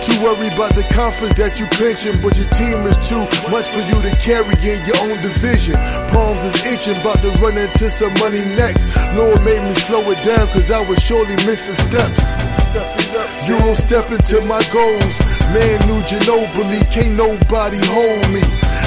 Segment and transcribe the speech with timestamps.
[0.00, 3.20] Too worried about the conference that you clinching, but your team is too
[3.52, 5.76] much for you to carry in your own division.
[6.08, 8.88] Palms is itching, about to run into some money next.
[9.12, 12.32] Lord made me slow it down, cause I was surely missing steps.
[13.46, 15.16] You don't step into my goals.
[15.52, 18.69] Man, New Ginobili, can't nobody hold me.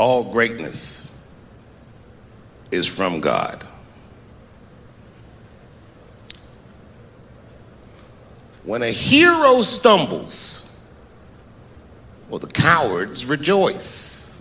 [0.00, 1.14] All greatness
[2.70, 3.62] is from God.
[8.64, 10.80] When a hero stumbles,
[12.30, 14.34] well, the cowards rejoice.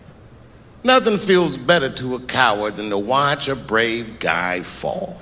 [0.85, 5.21] Nothing feels better to a coward than to watch a brave guy fall.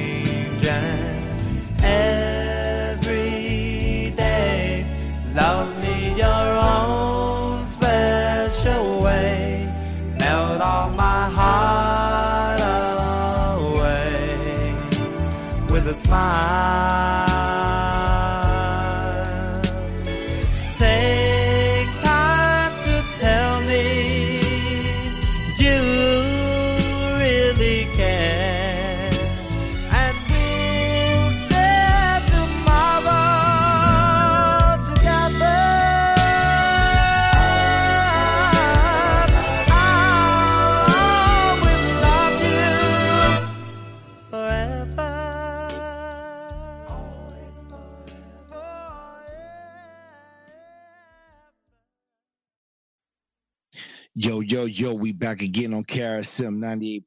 [55.31, 56.57] We back again on KRSM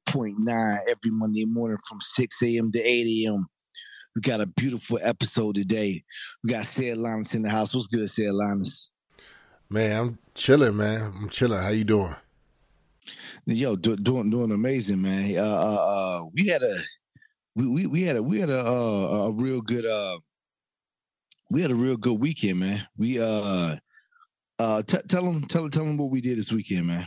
[0.08, 2.72] 98.9 every Monday morning from 6 a.m.
[2.72, 3.46] to 8 a.m.
[4.14, 6.02] We got a beautiful episode today.
[6.42, 7.74] We got Ced Linus in the house.
[7.74, 8.88] What's good, Ced Linus?
[9.68, 11.12] Man, I'm chilling, man.
[11.14, 11.62] I'm chilling.
[11.62, 12.16] How you doing?
[13.44, 15.36] Yo, do, doing doing amazing, man.
[15.36, 16.76] Uh, uh, uh, we had a
[17.54, 20.18] we, we we had a we had a uh, a real good uh
[21.50, 22.88] we had a real good weekend, man.
[22.96, 23.76] We uh
[24.58, 27.06] uh t- tell them tell tell them what we did this weekend, man.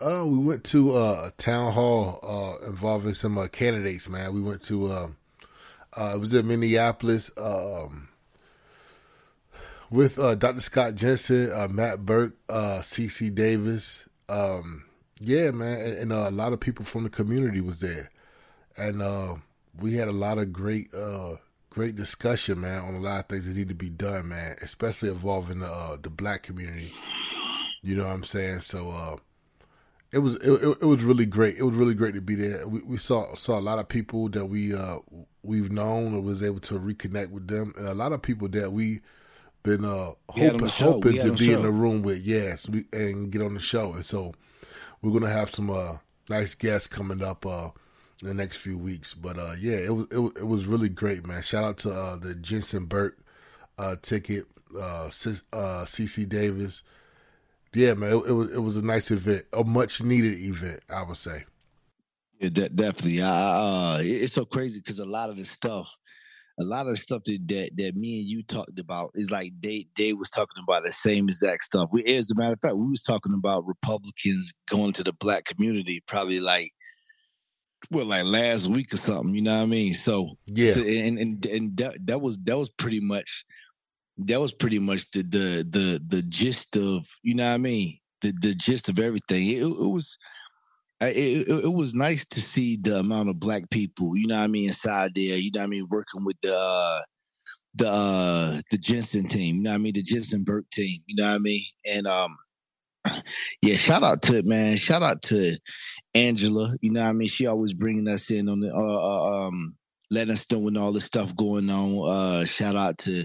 [0.00, 4.08] Uh, we went to uh, a town hall uh, involving some uh, candidates.
[4.08, 5.08] Man, we went to uh,
[5.96, 8.08] uh, it was in Minneapolis um,
[9.90, 10.60] with uh, Dr.
[10.60, 14.04] Scott Jensen, Matt Birk, CC Davis.
[14.28, 14.84] Um,
[15.20, 18.12] yeah, man, and, and a lot of people from the community was there,
[18.76, 19.02] and
[19.80, 20.92] we had a lot of great
[21.70, 25.08] great discussion, man, on a lot of things that need to be done, man, especially
[25.08, 26.92] involving the uh, the black community.
[27.82, 28.60] You know what I'm saying?
[28.60, 28.90] So.
[28.90, 29.16] Uh,
[30.12, 31.56] it was it, it, was really great.
[31.56, 32.66] It was really great to be there.
[32.66, 34.98] We, we saw saw a lot of people that we uh
[35.42, 38.72] we've known and was able to reconnect with them, and a lot of people that
[38.72, 39.00] we
[39.62, 42.22] been uh We had on hoping, hoping to be in the room with.
[42.22, 43.92] Yes, we, and get on the show.
[43.92, 44.34] And so
[45.02, 47.70] we're gonna have some uh nice guests coming up uh
[48.22, 49.14] in the next few weeks.
[49.14, 51.42] But uh yeah, it was it, it was really great, man.
[51.42, 53.18] Shout out to uh the Jensen Birk
[53.78, 56.82] uh ticket, uh uh CC Davis.
[57.74, 61.02] Yeah, man, it, it was it was a nice event, a much needed event, I
[61.02, 61.44] would say.
[62.40, 63.22] Yeah, de- definitely.
[63.22, 65.94] I, uh, it's so crazy because a lot of the stuff,
[66.60, 69.52] a lot of the stuff that, that that me and you talked about is like
[69.60, 71.88] they they was talking about the same exact stuff.
[71.92, 75.44] We, as a matter of fact, we was talking about Republicans going to the black
[75.44, 76.70] community probably like
[77.90, 79.34] well, like last week or something.
[79.34, 79.94] You know what I mean?
[79.94, 83.44] So Yeah, so, and and and that, that was that was pretty much
[84.18, 87.98] that was pretty much the the the the gist of you know what I mean
[88.22, 89.46] the the gist of everything.
[89.46, 90.18] It, it was
[91.00, 94.48] it, it, was nice to see the amount of black people you know what I
[94.48, 95.36] mean inside there.
[95.36, 97.00] You know what I mean working with the uh,
[97.76, 99.56] the uh, the Jensen team.
[99.56, 101.00] You know what I mean the Jensen Birk team.
[101.06, 102.36] You know what I mean and um
[103.62, 105.56] yeah shout out to it, man shout out to
[106.14, 106.74] Angela.
[106.80, 109.76] You know what I mean she always bringing us in on the uh, uh, um
[110.10, 112.08] letting us know when all this stuff going on.
[112.08, 113.24] Uh, shout out to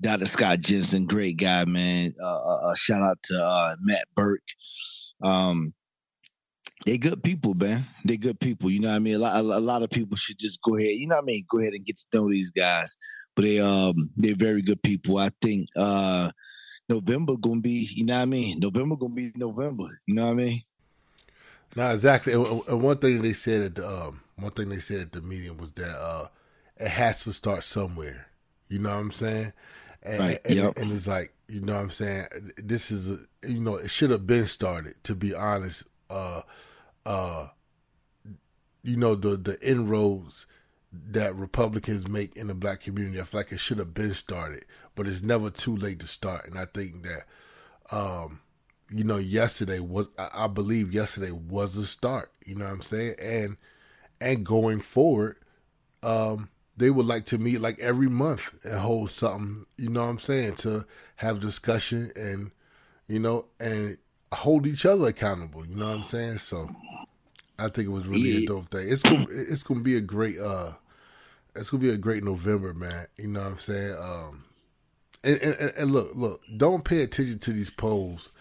[0.00, 0.26] Dr.
[0.26, 2.12] Scott Jensen, great guy, man.
[2.22, 4.42] Uh, uh, uh, shout out to uh, Matt Birk.
[5.22, 5.74] Um,
[6.84, 7.86] they good people, man.
[8.04, 8.70] They good people.
[8.70, 9.14] You know what I mean?
[9.14, 10.94] A lot, a lot of people should just go ahead.
[10.96, 11.44] You know what I mean?
[11.48, 12.96] Go ahead and get to know these guys.
[13.34, 15.18] But they um they're very good people.
[15.18, 16.30] I think uh
[16.88, 18.60] November gonna be, you know what I mean?
[18.60, 20.00] November gonna be November.
[20.06, 20.62] You know what I mean?
[21.74, 22.34] no, exactly.
[22.34, 25.56] And one thing they said at the um, one thing they said at the meeting
[25.56, 26.28] was that uh,
[26.76, 28.26] it has to start somewhere.
[28.68, 29.52] You know what I'm saying?
[30.02, 30.78] And, Right, and, yep.
[30.78, 32.26] and it's like you know what I'm saying.
[32.56, 34.94] This is a, you know it should have been started.
[35.04, 36.42] To be honest, uh,
[37.06, 37.48] uh,
[38.82, 40.46] you know the the inroads
[41.10, 43.20] that Republicans make in the black community.
[43.20, 44.64] I feel like it should have been started,
[44.94, 46.46] but it's never too late to start.
[46.46, 47.24] And I think that,
[47.90, 48.40] um,
[48.92, 52.32] you know, yesterday was I believe yesterday was a start.
[52.44, 53.14] You know what I'm saying?
[53.20, 53.56] And
[54.20, 55.36] and going forward,
[56.02, 59.66] um, they would like to meet like every month and hold something.
[59.76, 60.56] You know what I'm saying?
[60.56, 60.84] To
[61.16, 62.50] have discussion and
[63.06, 63.98] you know and
[64.32, 65.64] hold each other accountable.
[65.66, 66.38] You know what I'm saying?
[66.38, 66.70] So.
[67.56, 68.88] I think it was really a dope thing.
[68.90, 70.72] It's gonna it's gonna be a great uh
[71.54, 73.06] it's gonna be a great November, man.
[73.16, 73.94] You know what I'm saying?
[73.96, 74.40] Um
[75.22, 78.32] and, and, and look, look, don't pay attention to these polls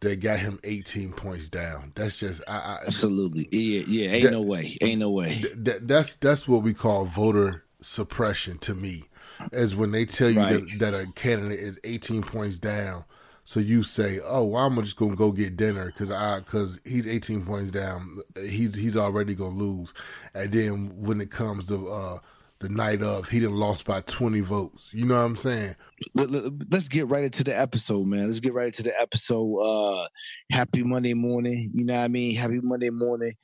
[0.00, 1.92] that got him 18 points down.
[1.94, 3.48] That's just I, I Absolutely.
[3.50, 4.10] Yeah, yeah.
[4.10, 4.76] Ain't That- no way.
[4.82, 5.38] Ain't no way.
[5.40, 9.04] th- that, that's that's what we call voter suppression to me.
[9.52, 10.78] Is when they tell you Right.
[10.78, 13.04] that, that a candidate is 18 points down,
[13.44, 17.06] so you say, "Oh, well, I'm just gonna go get dinner because I because he's
[17.06, 18.14] 18 points down.
[18.36, 19.92] He's he's already gonna lose."
[20.34, 22.18] And then when it comes to uh,
[22.60, 24.92] the night of, he done lost by 20 votes.
[24.92, 25.76] You know what I'm saying?
[26.14, 26.30] let,
[26.72, 28.26] us get right into the episode, man.
[28.26, 29.56] Let's get right into the episode.
[29.58, 30.08] Uh
[30.50, 31.70] happy Monday morning.
[31.74, 32.34] You know what I mean?
[32.34, 33.34] Happy Monday morning.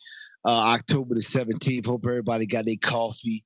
[0.44, 1.86] Uh October the 17th.
[1.86, 3.44] Hope everybody got their coffee.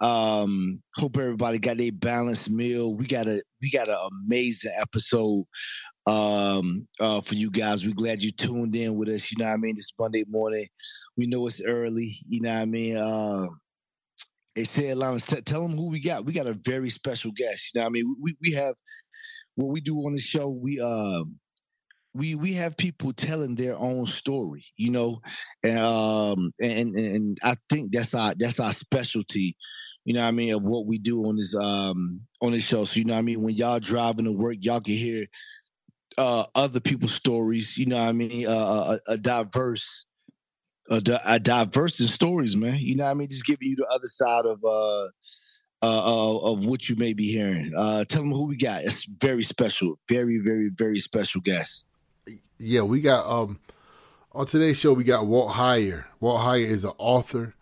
[0.00, 2.94] Um, hope everybody got a balanced meal.
[2.94, 5.44] We got a we got an amazing episode
[6.06, 7.84] um uh for you guys.
[7.84, 9.32] We're glad you tuned in with us.
[9.32, 9.76] You know what I mean?
[9.76, 10.66] This Monday morning.
[11.16, 12.96] We know it's early, you know what I mean?
[12.96, 13.46] Uh
[14.54, 16.24] they said, t- tell them who we got.
[16.24, 17.72] We got a very special guest.
[17.74, 18.16] You know what I mean?
[18.20, 18.74] We we have
[19.56, 20.48] what we do on the show.
[20.48, 21.24] We uh
[22.14, 25.20] we we have people telling their own story, you know,
[25.62, 29.56] and um and and I think that's our that's our specialty.
[30.06, 32.84] You know what I mean of what we do on this um on this show.
[32.84, 35.26] So you know what I mean when y'all driving to work, y'all can hear
[36.16, 37.76] uh other people's stories.
[37.76, 40.06] You know what I mean uh, a, a diverse
[40.88, 42.76] a, a diverse in stories, man.
[42.76, 43.28] You know what I mean?
[43.28, 45.08] Just giving you the other side of uh
[45.82, 47.72] uh, uh, of what you may be hearing.
[47.76, 48.82] Uh, tell them who we got.
[48.82, 51.84] It's very special, very, very, very special guest.
[52.58, 53.58] Yeah, we got um
[54.30, 56.04] on today's show we got Walt Heyer.
[56.20, 57.54] Walt Heyer is an author.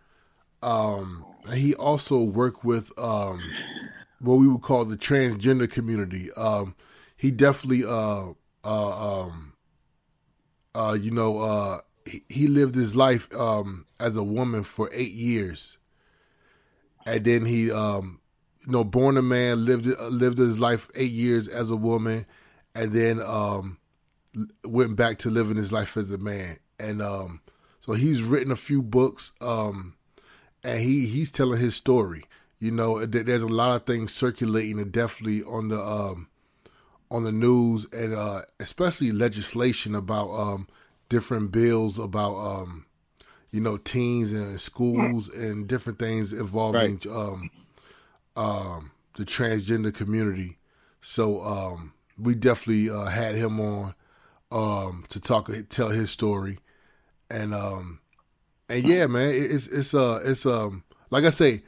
[0.63, 3.43] Um, he also worked with um
[4.21, 6.33] what we would call the transgender community.
[6.33, 6.75] Um,
[7.17, 8.33] he definitely uh
[8.65, 9.53] uh um
[10.75, 15.13] uh you know uh he, he lived his life um as a woman for eight
[15.13, 15.79] years,
[17.07, 18.21] and then he um
[18.67, 22.27] you know born a man lived lived his life eight years as a woman,
[22.75, 23.79] and then um
[24.65, 26.59] went back to living his life as a man.
[26.81, 27.01] And
[27.81, 29.95] so he's written a few books, um,
[30.65, 32.25] and he he's telling his story.
[32.59, 36.29] You know, there's a lot of things circulating, and definitely on the um,
[37.11, 40.67] on the news, and uh, especially legislation about um,
[41.09, 42.87] different bills about um,
[43.51, 47.51] you know teens and schools and different things involving um,
[48.37, 50.59] um, the transgender community.
[51.01, 53.95] So um, we definitely uh, had him on
[54.51, 56.59] um, to talk, tell his story,
[57.31, 58.01] and um,
[58.69, 61.63] and yeah, man, it's it's uh it's um like I say,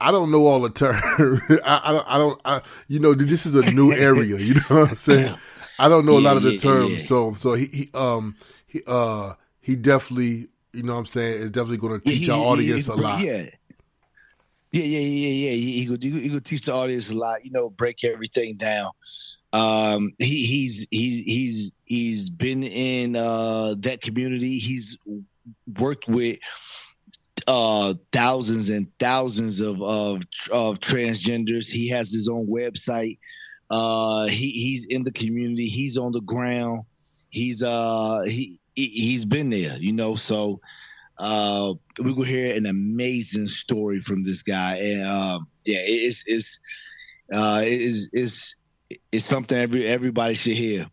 [0.00, 1.00] I don't know all the terms.
[1.64, 4.38] I, I don't I don't I, you know this is a new area.
[4.38, 5.34] You know what I'm saying?
[5.78, 7.06] I don't know a lot of the Yeah, yeah, terms, yeah.
[7.06, 8.36] so so he, he um
[8.66, 12.28] he uh he definitely you know what I'm saying is definitely going to Yeah, teach
[12.28, 13.20] our audience a lot.
[13.20, 13.46] Yeah.
[14.72, 15.50] Yeah, yeah, yeah, yeah.
[15.52, 18.90] He, he could he could teach the audience a lot, you know, break everything down.
[19.52, 24.58] Um he he's he's he's he's been in uh that community.
[24.58, 24.98] He's
[25.78, 26.38] worked with
[27.46, 30.22] uh thousands and thousands of of
[30.52, 31.70] of transgenders.
[31.70, 33.18] He has his own website.
[33.70, 35.66] Uh he he's in the community.
[35.66, 36.82] He's on the ground.
[37.30, 40.60] He's uh he he- he's been there, you know, so
[41.18, 46.58] uh we will hear an amazing story from this guy and um yeah it's it's
[47.32, 48.54] uh it's it's
[49.12, 50.86] it's something every everybody should hear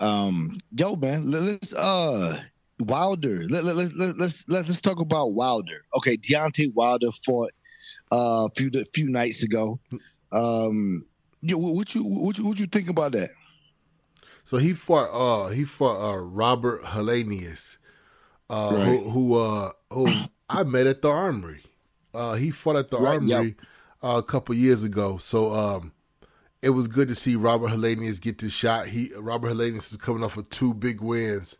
[0.00, 2.40] um yo man let- let's uh
[2.80, 7.50] wilder let, let, let, let, let's let, let's talk about wilder okay Deontay wilder fought
[8.12, 9.78] uh, a few a few nights ago
[10.32, 11.04] um
[11.42, 13.30] yeah, what, you what you what you think about that
[14.44, 17.78] So he fought uh he fought uh Robert Helenius,
[18.50, 18.84] uh Right.
[18.84, 21.62] who who uh who I met at the armory.
[22.12, 23.56] Uh he fought at the Right, armory
[24.02, 25.16] uh, a couple years ago.
[25.18, 25.92] So um
[26.62, 28.86] it was good to see Robert Helenius get this shot.
[28.88, 31.56] He Robert Helenius is coming off of two big wins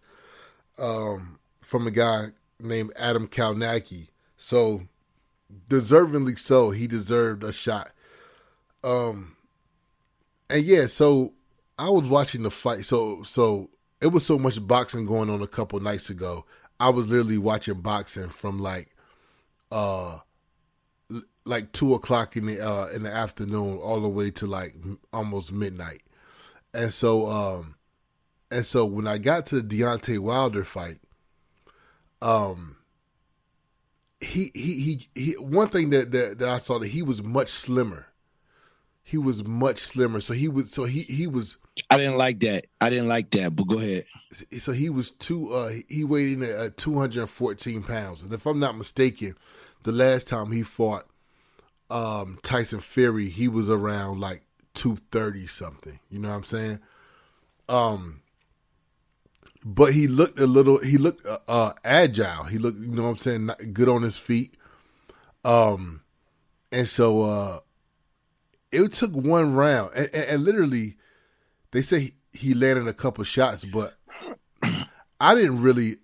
[0.79, 2.29] um from a guy
[2.61, 4.09] named Adam Kownacki.
[4.37, 4.83] So
[5.69, 7.93] deservingly so, he deserved a shot.
[8.83, 9.37] Um
[10.51, 11.33] and yeah, so
[11.79, 12.85] I was watching the fight.
[12.85, 16.45] So so it was so much boxing going on a couple nights ago.
[16.79, 18.95] I was literally watching boxing from like
[19.73, 20.19] uh
[21.47, 24.75] like two o'clock in the uh in the afternoon all the way to like
[25.13, 26.03] almost midnight.
[26.73, 27.77] And so um
[28.55, 31.01] and so when I got to the Deontay Wilder fight,
[32.23, 32.77] um
[34.21, 37.49] he he he, he one thing that, that that I saw that he was much
[37.49, 38.07] slimmer.
[39.03, 40.21] He was much slimmer.
[40.21, 41.57] So he was so he he was
[41.91, 42.67] i didn't like that.
[42.81, 44.05] I didn't like that but go ahead.
[44.59, 48.23] So he was two uh he weighed in at 214 pounds.
[48.23, 49.35] And if i'm not mistaken
[49.83, 51.07] the last time he fought
[51.91, 54.43] um tyson fury he was around like
[54.75, 55.99] 230 something.
[56.09, 56.79] You know what i'm saying?
[57.69, 58.21] Um
[59.65, 63.09] but he looked a little he looked uh, uh agile he looked you know what
[63.09, 64.57] i'm saying good on his feet
[65.45, 66.03] um
[66.71, 67.59] and so uh
[68.73, 70.97] it took one round and, and, and literally
[71.75, 73.95] they say he, he landed a couple shots, but
[75.21, 75.97] I didn't really.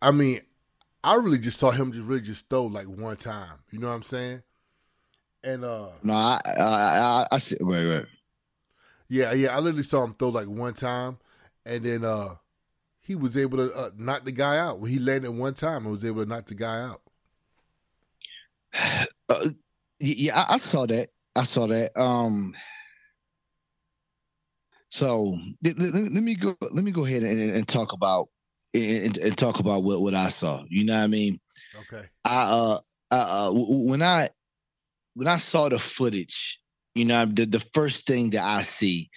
[0.00, 0.40] I mean,
[1.04, 3.58] I really just saw him just really just throw like one time.
[3.70, 4.42] You know what I'm saying?
[5.44, 8.06] And uh, no i i i, I see wait wait
[9.08, 11.18] yeah, yeah, I literally saw him throw like one time,
[11.64, 12.34] and then uh,
[13.08, 14.80] he was able to uh, knock the guy out.
[14.80, 17.00] When he landed one time, and was able to knock the guy out.
[19.30, 19.50] Uh,
[20.00, 21.10] yeah, I, I saw that.
[21.36, 21.94] I saw that.
[22.00, 22.54] Um,
[24.90, 26.56] so let, let- let me go.
[26.62, 28.28] Let me go ahead and, and talk about
[28.74, 30.64] and, and talk about what, what I saw.
[30.68, 31.40] You know what I mean?
[31.80, 32.06] Okay.
[32.24, 32.78] I uh,
[33.10, 34.30] uh, when I
[35.14, 36.58] when I saw the footage,
[36.94, 39.10] you know, the the first thing that I see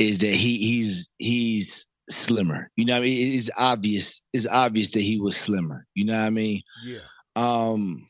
[0.00, 2.70] is that he he's he's slimmer.
[2.76, 3.28] You know, what I mean?
[3.28, 4.22] it is obvious.
[4.32, 5.86] It's obvious that he was slimmer.
[5.94, 6.62] You know what I mean?
[6.84, 6.98] Yeah.
[7.36, 8.06] Um,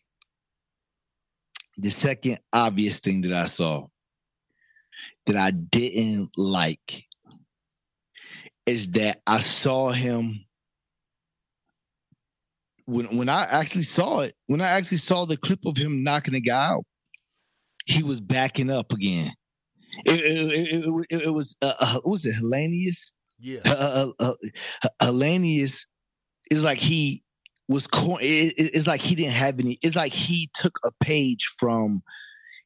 [1.77, 3.87] the second obvious thing that I saw
[5.27, 7.05] that I didn't like
[8.67, 10.45] is that I saw him
[12.87, 16.35] when when I actually saw it, when I actually saw the clip of him knocking
[16.35, 16.85] the guy out,
[17.87, 19.33] he was backing up again.
[20.05, 23.11] It, it, it, it, it was uh, uh, was it Helenius?
[23.45, 23.61] Yeah.
[23.67, 24.33] Uh, uh,
[24.83, 25.85] uh, Helenius
[26.51, 27.23] is like he
[27.69, 29.79] was cor- it, it- it's like he didn't have any.
[29.83, 32.03] It's like he took a page from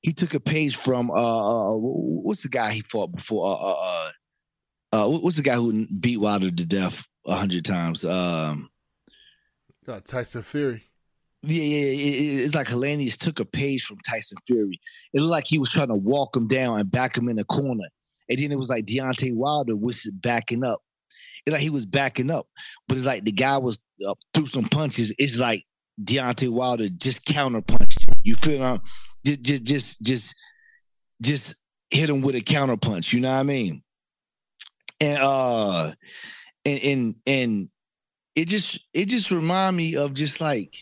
[0.03, 3.73] he took a page from uh, uh what's the guy he fought before uh uh,
[3.73, 4.11] uh,
[4.93, 8.71] uh what's the guy who beat Wilder to death a hundred times um
[9.89, 10.85] Uh, Tyson Fury.
[11.43, 12.07] yeah, yeah, yeah.
[12.07, 14.79] It- it- it's like Helenius took a page from Tyson Fury.
[15.13, 17.45] It looked like he was trying to walk him down and back him in the
[17.45, 17.89] corner.
[18.29, 20.81] And then it was like Deontay Wilder was backing up.
[21.47, 22.47] It's like he was backing up,
[22.87, 25.15] but it's like the guy was uh, threw some punches.
[25.19, 25.65] It's like
[26.03, 28.07] Deontay Wilder just counter punched.
[28.23, 28.83] You feel um,
[29.25, 30.35] just, just, just, just,
[31.23, 31.55] just
[31.91, 33.13] hit him with a counter punch.
[33.13, 33.83] You know what I mean?
[35.01, 35.93] And uh,
[36.65, 37.69] and and and
[38.35, 40.75] it just it just remind me of just like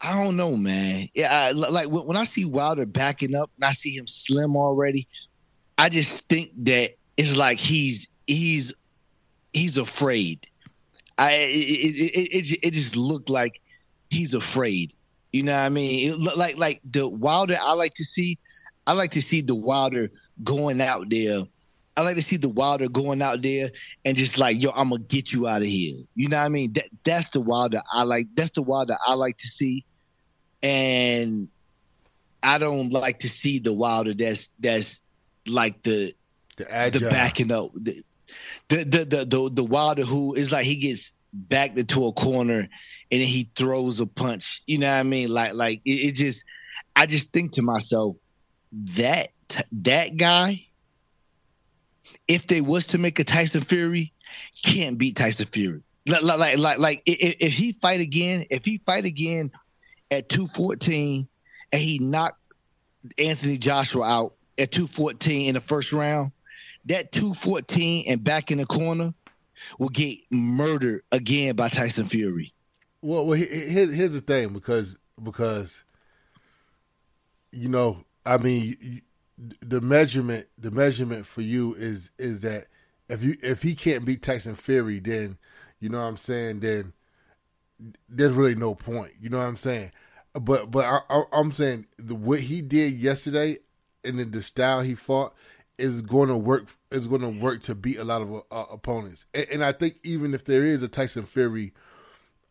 [0.00, 1.08] I don't know, man.
[1.14, 4.56] Yeah, I, like when when I see Wilder backing up and I see him slim
[4.56, 5.06] already,
[5.78, 8.74] I just think that it's like he's he's
[9.52, 10.46] he's afraid.
[11.18, 13.60] I it it, it, it, just looked like
[14.10, 14.94] he's afraid.
[15.32, 16.10] You know what I mean?
[16.10, 18.38] It look like like the Wilder I like to see.
[18.86, 20.10] I like to see the Wilder
[20.42, 21.42] going out there.
[21.96, 23.70] I like to see the Wilder going out there
[24.04, 25.96] and just like, yo, I'm gonna get you out of here.
[26.14, 26.72] You know what I mean?
[26.72, 28.28] That that's the Wilder I like.
[28.34, 29.84] That's the Wilder I like to see.
[30.62, 31.48] And
[32.42, 35.01] I don't like to see the Wilder that's that's
[35.46, 36.14] like the
[36.56, 37.70] The the backing up.
[37.74, 38.02] The,
[38.68, 42.60] the the the the the Wilder who is like he gets backed into a corner
[42.60, 42.68] and
[43.20, 44.62] then he throws a punch.
[44.66, 45.30] You know what I mean?
[45.30, 46.44] Like like it, it just
[46.96, 48.16] I just think to myself
[48.72, 49.28] that
[49.72, 50.66] that guy,
[52.28, 54.12] if they was to make a Tyson Fury,
[54.62, 55.82] can't beat Tyson Fury.
[56.06, 59.50] Like like like like, like i- i- if he fight again, if he fight again
[60.10, 61.28] at 214
[61.72, 62.40] and he knocked
[63.18, 66.32] Anthony Joshua out at 214 in the first round,
[66.86, 69.12] that 214 and back in the corner
[69.78, 72.52] will get murdered again by Tyson Fury.
[73.00, 75.84] Well, well, he- he- here's here's the thing because because
[77.50, 79.02] you know, I mean,
[79.60, 82.66] the measurement the measurement for you is is that
[83.08, 85.38] if you if he can't beat Tyson Fury, then
[85.80, 86.60] you know what I'm saying.
[86.60, 86.92] Then
[88.08, 89.12] there's really no point.
[89.20, 89.90] You know what I'm saying.
[90.40, 93.58] But but I, I'm saying the what he did yesterday
[94.04, 95.34] and then the style he fought
[95.78, 99.26] is going to work is going to work to beat a lot of uh, opponents.
[99.34, 101.72] And, and I think even if there is a Tyson Fury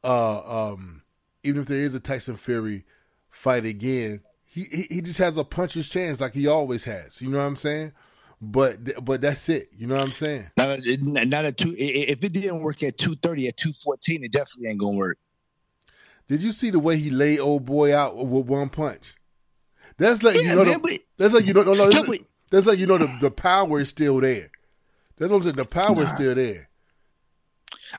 [0.04, 1.04] uh, um,
[1.44, 2.86] even if there is a Tyson Fury
[3.30, 7.22] fight again, he, he he just has a puncher's chance like he always has.
[7.22, 7.94] You know what I'm saying?
[8.42, 9.70] But but that's it.
[9.78, 10.50] You know what I'm saying?
[10.58, 11.76] Not at, not at two.
[11.78, 15.18] If it didn't work at 230, at 214, it definitely ain't gonna work.
[16.28, 19.16] Did you see the way he laid old boy out with one punch?
[19.98, 20.64] That's like Yeah, you know.
[20.64, 21.64] man, the, but- that's like you know.
[21.64, 24.50] No, no, that's, but- that's like you know the, the power is still there.
[25.18, 25.56] That's what I'm saying.
[25.56, 26.70] The power is still there.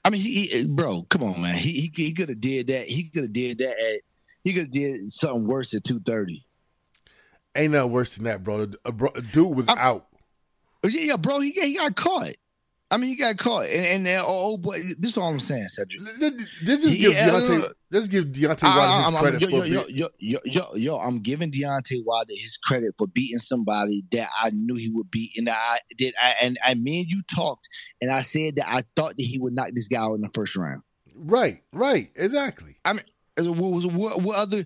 [0.05, 1.55] I mean, he, he he- bro, come on, man.
[1.57, 2.87] He he, he could have did that.
[2.87, 4.01] He could have did that at.
[4.45, 6.45] He could have did something worse at 230.
[7.55, 8.67] Ain't nothing worse than that, bro.
[8.67, 10.07] The, a bro, a dude was I'm- out.
[10.85, 11.39] Yeah, yeah, bro.
[11.41, 12.33] He he got caught.
[12.93, 15.69] I mean, he got caught, and and uh, oh boy, this is all I'm saying,
[15.69, 15.99] Cedric.
[16.21, 17.73] Let's just give Deontay.
[17.91, 20.99] Let's give Deontay I- Wilder his credit yo, for yo, yo, yo, yo, yo, yo,
[20.99, 25.31] I'm giving Deontay Wilder his credit for beating somebody that I knew he would beat,
[25.39, 26.13] and I did.
[26.21, 27.67] I and I, me and you talked,
[28.03, 30.31] and I said that I thought that he would knock this guy out in the
[30.35, 30.83] first round.
[31.17, 32.77] right, right, exactly.
[32.85, 32.99] Uh,
[33.39, 34.63] What, was- what, what other?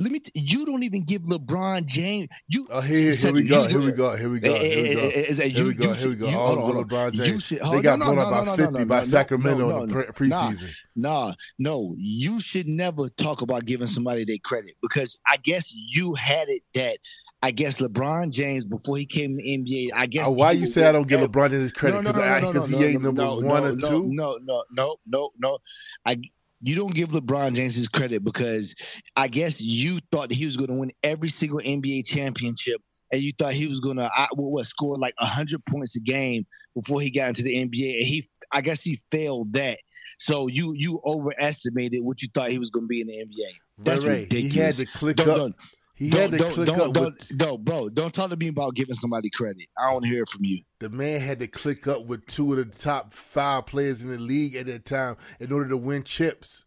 [0.00, 0.18] Let me.
[0.18, 2.28] t- You don't even give LeBron James.
[2.48, 2.66] You.
[2.70, 3.66] Oh, here, here, here we go.
[3.68, 4.16] Here we go.
[4.16, 4.52] Here we go.
[4.52, 5.10] Here we go.
[5.10, 5.92] Here we go.
[5.94, 6.26] Here we go.
[6.26, 7.12] All hold on, over hold on.
[7.12, 7.44] LeBron James.
[7.44, 9.04] should- They got no, blown no, out no, by no, no, 50 no, by no,
[9.04, 10.50] Sacramento no, in the pre- nah.
[10.50, 10.70] preseason.
[10.96, 16.14] Nah, no, you should never talk about giving somebody their credit because I guess you
[16.14, 16.98] had it that
[17.42, 19.90] I guess LeBron James before he came to the NBA.
[19.94, 21.96] I guess Uh, why you say I don't give LeBron his credit?
[21.96, 23.76] No, no, Because no, no, no, he no, ain't no, number no, one no, or
[23.76, 24.12] no, two.
[24.12, 25.58] No, no, no, no, no.
[26.06, 26.16] I
[26.64, 28.74] you don't give LeBron James his credit because
[29.16, 32.80] I guess you thought he was going to win every single NBA championship,
[33.12, 36.00] and you thought he was going to uh, what, what score like hundred points a
[36.00, 39.78] game before he got into the NBA, and he I guess he failed that.
[40.18, 43.52] So you you overestimated what you thought he was going to be in the NBA.
[43.78, 45.36] That's Ray Ray, He had to click Don't- up.
[45.36, 45.56] don't-
[45.96, 47.88] He don't- had to don't- click don't- up don't- with no, bro.
[47.88, 49.68] Don't talk to me about giving somebody credit.
[49.78, 50.60] I don't hear from you.
[50.80, 54.18] the man had to click up with two of the top five players in the
[54.18, 56.64] league at that time in order to win chips.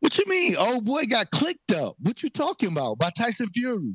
[0.00, 0.56] What you mean?
[0.58, 1.96] Oh boy, got clicked up.
[2.00, 2.98] What you talking about?
[2.98, 3.94] By Tyson Fury?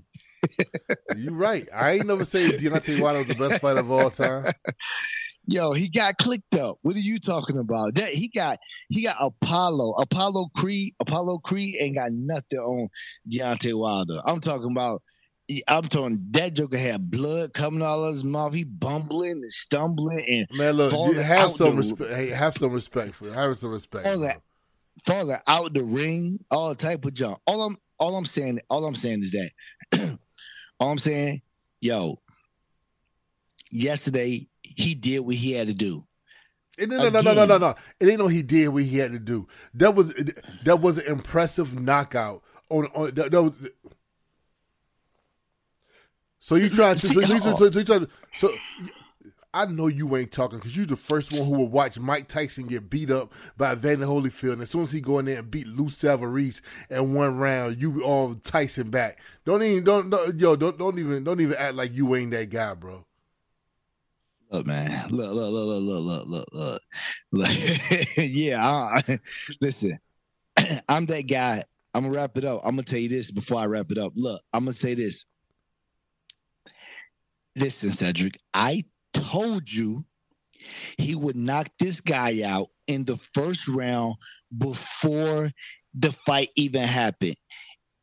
[1.16, 1.68] You right.
[1.74, 4.46] I ain't never say Deontay Wilder was the best fighter of all time.
[5.48, 6.78] Yo, he got clicked up.
[6.82, 7.96] What are you talking about?
[7.96, 9.94] That he got he got Apollo.
[9.94, 10.94] Apollo Creed.
[11.00, 12.90] Apollo Creed ain't got nothing on
[13.30, 14.20] Deontay Wilder.
[14.26, 15.02] I'm talking about
[15.68, 18.54] I'm talking that Joker had blood coming out of his mouth.
[18.54, 22.12] He bumbling and stumbling and Man, look, have some respect.
[22.12, 23.32] Hey, have some respect for you.
[23.32, 24.08] have some respect.
[24.08, 24.42] all that
[25.06, 27.40] falling out the ring, all type of junk.
[27.48, 30.20] All I'm all I'm saying, all I'm saying is that
[30.80, 31.42] all I'm saying,
[31.82, 32.20] yo,
[33.72, 36.06] yesterday he did what he had to do.
[36.80, 37.76] And no, no, no, no, no, no, no.
[38.00, 39.48] It ain't no he did what he had to do.
[39.74, 40.14] That was
[40.64, 42.44] that was an impressive knockout.
[42.70, 43.60] On, on that, that was.
[46.40, 48.50] So you trying to so, you- so, so, you trying to- so
[49.54, 52.68] I know you ain't talking because you the first one who will watch Mike Tyson
[52.68, 54.54] get beat up by Evander Holyfield.
[54.54, 57.82] And as soon as he go in there and beat Lou Savarese in one round,
[57.82, 59.20] you all Tyson back.
[59.46, 62.50] Don't even don't, don't yo don't don't even don't even act like you ain't that
[62.50, 63.06] guy, bro.
[64.52, 65.10] Look, man.
[65.10, 66.82] Look, look, look, look, look, look, look,
[67.32, 67.50] look.
[68.18, 69.20] yeah, I,
[69.62, 69.98] listen.
[70.90, 71.64] I'm that guy.
[71.94, 72.62] I'm gonna wrap it up.
[72.66, 74.12] I'm gonna tell you this before I wrap it up.
[74.16, 75.24] Look, I'm gonna say this.
[77.56, 78.84] Listen, Cedric, I
[79.14, 80.06] told you
[80.98, 84.16] he would knock this guy out in the first round
[84.58, 85.50] before
[85.94, 87.36] the fight even happened.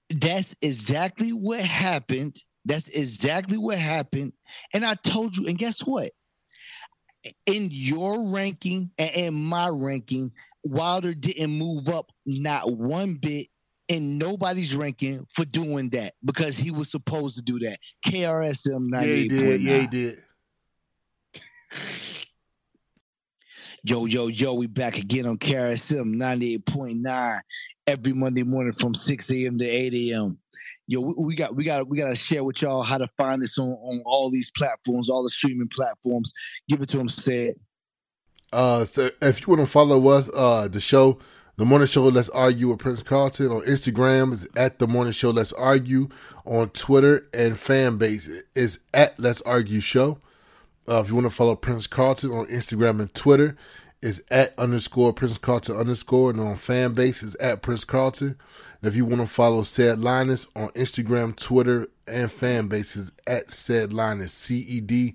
[0.09, 2.37] That's exactly what happened.
[2.65, 4.33] That's exactly what happened.
[4.73, 6.11] And I told you, and guess what?
[7.47, 10.33] In your ranking and in my ranking,
[10.65, 13.49] Wilder didn't move up not one bit
[13.89, 17.79] in nobody's ranking for doing that because he was supposed to do that.
[18.07, 19.29] KRSM Yeah, he 98.9.
[19.29, 19.61] did.
[19.63, 20.19] Yeah, he did.
[23.85, 27.41] Yo, yo, yo, we back again on KRSM 98.9
[27.87, 29.59] every Monday morning from 6 a.m.
[29.59, 30.39] to 8 a.m.
[30.87, 33.59] Yo, we, we got we got we gotta share with y'all how to find us
[33.59, 36.33] on, on all these platforms, all the streaming platforms.
[36.69, 37.61] Give it to them, say it.
[38.53, 41.19] Uh, so if you want to follow us, uh, the show,
[41.57, 45.31] the morning show, let's argue with Prince Carlton on Instagram is at the morning show.
[45.31, 46.09] Let's argue
[46.45, 50.19] on Twitter and fan base is at Let's Argue Show.
[50.89, 53.57] Uh, if you want to follow Prince Carlton on Instagram and Twitter,
[54.01, 58.37] is at underscore Prince Carlton underscore, and on fan base is at Prince Carlton.
[58.81, 63.13] And if you want to follow Ced Linus on Instagram, Twitter, and fan base is
[63.27, 65.15] at Ced Linus C E D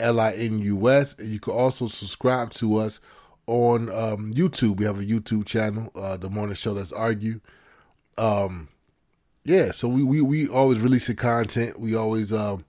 [0.00, 1.16] L I N U S.
[1.18, 2.98] And you can also subscribe to us
[3.46, 4.78] on um, YouTube.
[4.78, 7.40] We have a YouTube channel, uh, The Morning Show Let's Argue.
[8.18, 8.68] Um,
[9.44, 11.78] yeah, so we, we, we always releasing content.
[11.78, 12.64] We always um,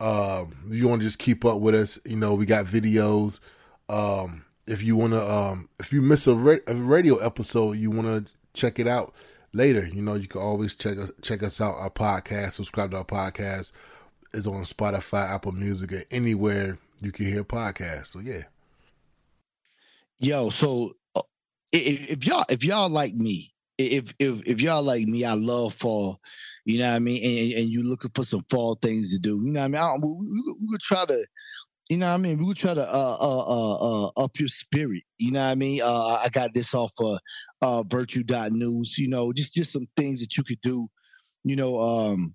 [0.00, 1.98] um, you want to just keep up with us.
[2.04, 3.40] You know, we got videos.
[3.88, 7.90] Um, if you want to, um, if you miss a, ra- a radio episode, you
[7.90, 9.14] want to check it out
[9.52, 9.86] later.
[9.86, 11.74] You know, you can always check us check us out.
[11.76, 13.72] Our podcast, subscribe to our podcast,
[14.32, 18.08] is on Spotify, Apple Music, or anywhere you can hear podcasts.
[18.08, 18.44] So yeah,
[20.18, 21.22] Yo, so uh,
[21.72, 25.74] if, if y'all if y'all like me, if if if y'all like me, I love
[25.74, 26.20] fall.
[26.64, 27.22] You know what I mean?
[27.22, 29.42] And, and you looking for some fall things to do.
[29.44, 29.82] You know what I mean?
[29.82, 31.26] I, we, we, we try to,
[31.90, 32.38] you know what I mean?
[32.38, 35.02] We could try to uh, uh, uh, uh, up your spirit.
[35.18, 35.82] You know what I mean?
[35.82, 37.18] Uh, I got this off of
[37.60, 38.98] uh, virtue.news.
[38.98, 40.88] You know, just just some things that you could do.
[41.44, 42.34] You know, um,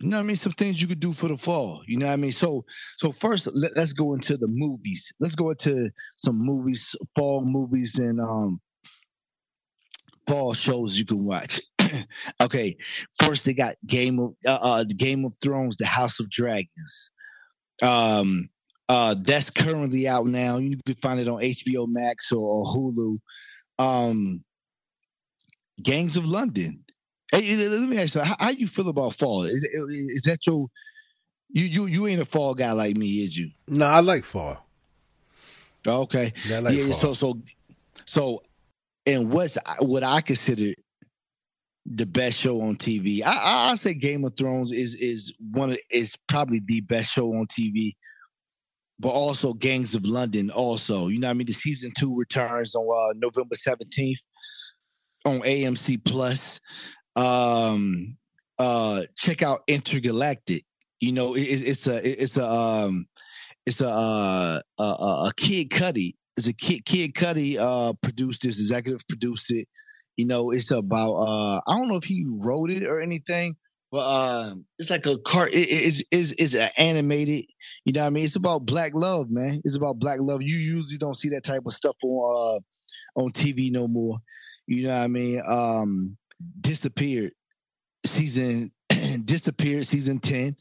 [0.00, 0.36] you know what I mean?
[0.36, 1.82] Some things you could do for the fall.
[1.86, 2.32] You know what I mean?
[2.32, 2.64] So
[2.96, 5.12] so first let, let's go into the movies.
[5.20, 8.60] Let's go into some movies, fall movies and um
[10.26, 11.60] fall shows you can watch.
[12.40, 12.74] okay,
[13.20, 17.10] first they got Game of uh, uh Game of Thrones, The House of Dragons.
[17.82, 18.48] Um
[18.92, 20.58] uh that's currently out now.
[20.58, 23.18] You can find it on HBO Max or, Hulu.
[23.78, 24.44] Um
[25.82, 26.84] Gangs of London.
[27.30, 29.44] Hey, let me ask you, how, how you feel about fall?
[29.44, 30.66] Is, is that your
[31.48, 33.50] you you you ain't a fall guy like me, is you?
[33.66, 34.66] no, I like fall.
[35.86, 36.32] Okay.
[36.46, 36.92] Yeah, I like yeah, fall.
[36.92, 37.42] so so
[38.04, 38.42] so
[39.06, 40.74] and what's what I consider
[41.86, 43.22] the best show on TV.
[43.24, 47.10] I I I say Game of Thrones is is one of is probably the best
[47.12, 47.94] show on TV.
[49.02, 51.08] But also Gangs of London, also.
[51.08, 51.48] You know I mean?
[51.48, 54.20] The season two returns on uh, November 17th
[55.24, 56.60] on AMC Plus.
[57.16, 58.16] Um
[58.58, 60.64] uh check out Intergalactic.
[61.00, 63.06] You know, it, it's a it's a um
[63.66, 66.14] it's a uh, a, a, a Kid Cudi.
[66.36, 69.68] It's a Kid Kid Cudi uh, produced this, executive produced it.
[70.16, 73.56] You know, it's about uh, I don't know if he wrote it or anything,
[73.92, 75.48] but um, it's like a car.
[75.48, 77.44] It, it's is is an animated.
[77.84, 78.24] You know what I mean?
[78.24, 79.60] It's about black love, man.
[79.64, 80.42] It's about black love.
[80.42, 82.60] You usually don't see that type of stuff on
[83.16, 84.18] uh, on TV no more.
[84.66, 85.42] You know what I mean?
[85.46, 86.16] Um,
[86.60, 87.32] disappeared
[88.04, 88.72] season
[89.24, 90.56] Disappeared season 10.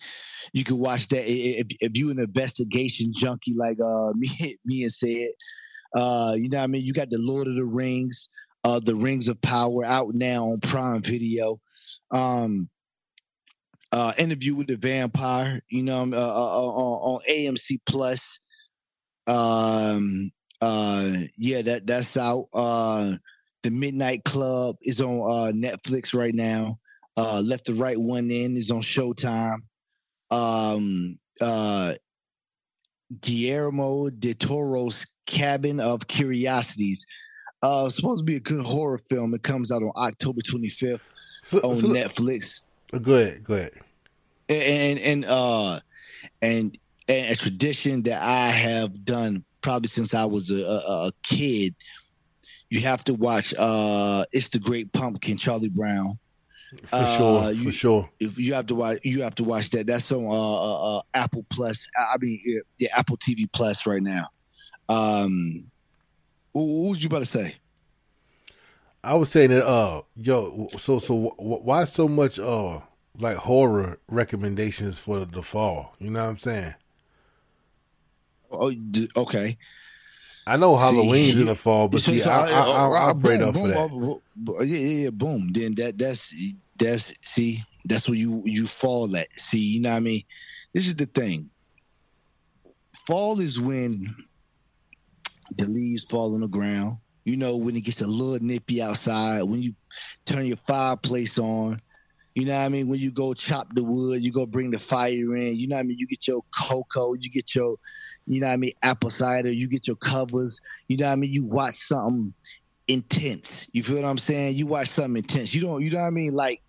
[0.53, 4.91] You can watch that if, if you an investigation junkie like uh me me and
[4.91, 5.29] said.
[5.95, 6.85] Uh, you know what I mean?
[6.85, 8.29] You got the Lord of the Rings,
[8.63, 11.59] uh, the Rings of Power out now on Prime Video.
[12.11, 12.69] Um
[13.91, 18.39] uh interview with the vampire, you know, uh, uh, uh, on, on AMC Plus.
[19.27, 22.47] Um uh yeah, that that's out.
[22.53, 23.13] Uh
[23.63, 26.79] the Midnight Club is on uh Netflix right now.
[27.17, 29.57] Uh Let the Right One In is on Showtime.
[30.31, 31.93] Um uh
[33.21, 37.05] Guillermo de Toro's Cabin of Curiosities.
[37.61, 39.33] Uh supposed to be a good horror film.
[39.33, 40.99] It comes out on October 25th
[41.43, 42.61] So, on so- Netflix.
[42.99, 43.71] Go ahead, go ahead.
[44.49, 45.79] And and uh
[46.41, 46.77] and
[47.07, 51.75] and a tradition that I have done probably since I was a, a, a kid.
[52.69, 56.17] You have to watch uh It's the Great Pumpkin, Charlie Brown.
[56.85, 58.09] For Uh, sure, for you- sure.
[58.19, 59.87] If you have to watch, you have to watch that.
[59.87, 61.87] That's on uh, uh, uh Apple Plus.
[61.97, 62.39] I mean,
[62.77, 64.27] yeah, Apple TV Plus right now.
[64.87, 65.65] Um,
[66.53, 67.55] what, what was you about to say?
[69.03, 72.79] I was saying that, uh, yo, so so wh- why so much uh
[73.17, 75.95] like horror recommendations for the fall?
[75.99, 76.75] You know what I'm saying?
[78.51, 78.71] Oh,
[79.17, 79.57] okay.
[80.45, 83.09] I know See, Halloween's in the fall, but see, so, I, I, uh, I, I
[83.09, 83.77] uh, prayed up for that.
[83.77, 85.51] uh, Yeah, yeah, yeah, boom.
[85.53, 86.33] Then that that's
[86.77, 89.31] that's see that's where you you fall at.
[89.33, 90.23] See, you know what I mean.
[90.73, 91.49] This is the thing.
[93.07, 94.15] Fall is when
[95.57, 96.97] the leaves fall on the ground.
[97.23, 99.43] You know when it gets a little nippy outside.
[99.43, 99.73] When you
[100.25, 101.81] turn your fireplace on.
[102.33, 102.87] You know what I mean?
[102.87, 105.55] When you go chop the wood, you go bring the fire in.
[105.55, 105.97] You know what I mean?
[105.97, 107.75] You get your cocoa, you get your,
[108.25, 110.61] you know what I mean, apple cider, you get your covers.
[110.87, 111.33] You know what I mean?
[111.33, 112.33] You watch something
[112.87, 113.67] intense.
[113.73, 114.55] You feel what I'm saying?
[114.55, 115.53] You watch something intense.
[115.53, 116.33] You don't, you know what I mean?
[116.33, 116.61] Like,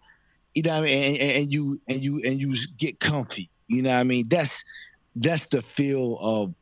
[0.54, 1.04] you know what I mean?
[1.04, 3.48] And, and, and you and you and you get comfy.
[3.68, 4.28] You know what I mean?
[4.28, 4.64] That's
[5.16, 6.54] that's the feel of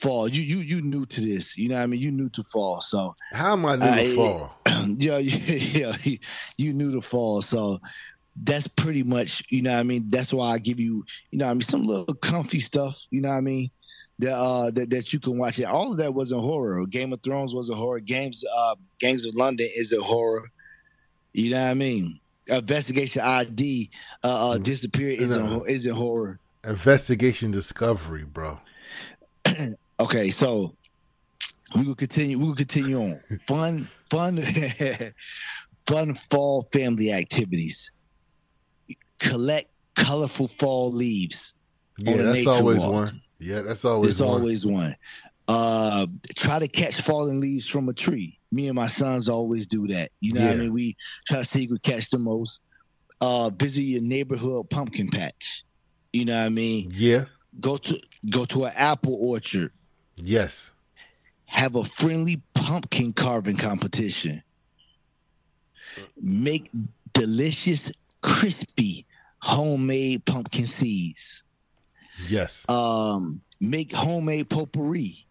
[0.00, 0.28] fall.
[0.28, 1.56] You you you new to this.
[1.56, 2.00] You know what I mean?
[2.00, 2.80] You new to fall.
[2.80, 4.54] So How am I new I- to fall?
[4.98, 6.16] yeah, yeah, yeah,
[6.56, 7.42] you knew to fall.
[7.42, 7.78] So
[8.40, 10.06] that's pretty much, you know what I mean?
[10.10, 13.20] That's why I give you, you know what I mean, some little comfy stuff, you
[13.20, 13.70] know what I mean?
[14.20, 15.64] That uh that, that you can watch it.
[15.64, 16.84] All of that wasn't horror.
[16.86, 18.00] Game of Thrones was a horror.
[18.00, 20.50] Games uh Gangs of London is a horror.
[21.32, 22.20] You know what I mean?
[22.48, 23.90] Investigation ID
[24.24, 25.64] uh, uh disappear is a, No.
[25.64, 26.38] is a horror.
[26.64, 28.60] Investigation Discovery, bro.
[30.00, 30.74] Okay, so
[31.76, 32.38] we will continue.
[32.38, 33.20] We will continue on.
[33.46, 34.42] Fun, fun,
[35.86, 37.90] fun fall family activities.
[39.18, 41.54] Collect colorful fall leaves.
[41.98, 42.92] Yeah, that's always walk.
[42.92, 43.20] one.
[43.40, 44.40] Yeah, that's always There's one.
[44.40, 44.96] always one.
[45.48, 46.06] Uh,
[46.36, 48.38] try to catch falling leaves from a tree.
[48.52, 50.10] Me and my sons always do that.
[50.20, 50.72] You know what I mean?
[50.72, 52.60] We try to see who catch the most.
[53.20, 55.64] Uh, visit your neighborhood pumpkin patch.
[56.12, 56.92] You know what I mean?
[56.94, 57.24] yeah,
[57.60, 57.98] Go to
[58.30, 59.72] go to an apple orchard.
[60.22, 60.72] Yes.
[61.46, 64.42] have a friendly pumpkin carving competition.
[66.20, 66.70] Make
[67.12, 69.06] delicious, crispy,
[69.40, 71.44] homemade pumpkin seeds.
[72.28, 72.68] Yes.
[72.68, 75.24] Um, make homemade potpourri.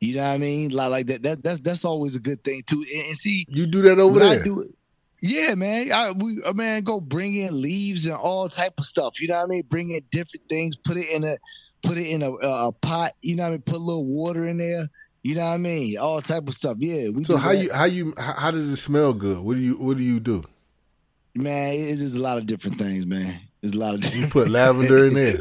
[0.00, 0.70] You know what I mean?
[0.70, 2.84] Like, like that, that that's that's always a good thing too.
[2.94, 4.44] And, and see, You do that over when I there.
[4.44, 4.76] do it,
[5.20, 5.90] yeah, man.
[5.90, 9.20] I we uh, man go bring in leaves and all type of stuff.
[9.20, 9.62] You know what I mean?
[9.68, 10.76] Bring in different things.
[10.76, 11.36] Put it in a
[11.82, 13.12] put it in a, a, a pot.
[13.20, 13.62] You know what I mean?
[13.62, 14.88] Put a little water in there.
[15.22, 15.98] You know what I mean?
[15.98, 16.76] All type of stuff.
[16.78, 17.08] Yeah.
[17.24, 17.58] So how that.
[17.62, 19.38] you how you how, does it smell good?
[19.38, 20.44] What do you what do you do?
[21.34, 21.74] man?
[21.74, 23.40] It's just a lot of different things, man.
[23.60, 25.38] There's a lot of You put lavender in there.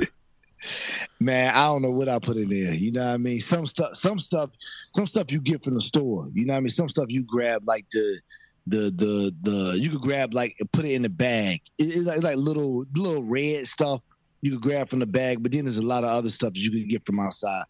[1.19, 2.73] man, I don't know what I put in there.
[2.73, 3.39] You know what I mean?
[3.39, 4.50] Some stuff, some stuff,
[4.95, 6.28] some stuff you get from the store.
[6.34, 6.69] You know what I mean?
[6.69, 8.19] Some stuff you grab like the,
[8.67, 9.80] the, the, the.
[9.80, 11.62] You could grab like put it in the bag.
[11.78, 14.02] It- it's like, like little, little red stuff
[14.41, 15.41] you could grab from the bag.
[15.41, 17.63] But then there's a lot of other stuff that you can get from outside.